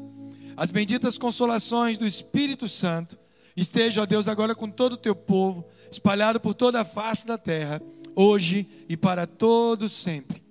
as 0.56 0.70
benditas 0.70 1.16
consolações 1.16 1.96
do 1.96 2.06
Espírito 2.06 2.68
Santo, 2.68 3.18
esteja, 3.56 4.02
ó 4.02 4.06
Deus, 4.06 4.28
agora 4.28 4.54
com 4.54 4.70
todo 4.70 4.94
o 4.94 4.98
teu 4.98 5.14
povo, 5.14 5.66
espalhado 5.90 6.40
por 6.40 6.54
toda 6.54 6.80
a 6.80 6.84
face 6.84 7.26
da 7.26 7.38
terra, 7.38 7.80
hoje 8.14 8.66
e 8.88 8.96
para 8.96 9.26
todos 9.26 9.92
sempre. 9.92 10.42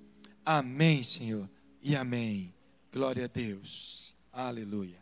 Amém, 0.45 1.03
Senhor, 1.03 1.49
e 1.81 1.95
amém. 1.95 2.53
Glória 2.91 3.25
a 3.25 3.27
Deus. 3.27 4.15
Aleluia. 4.33 5.00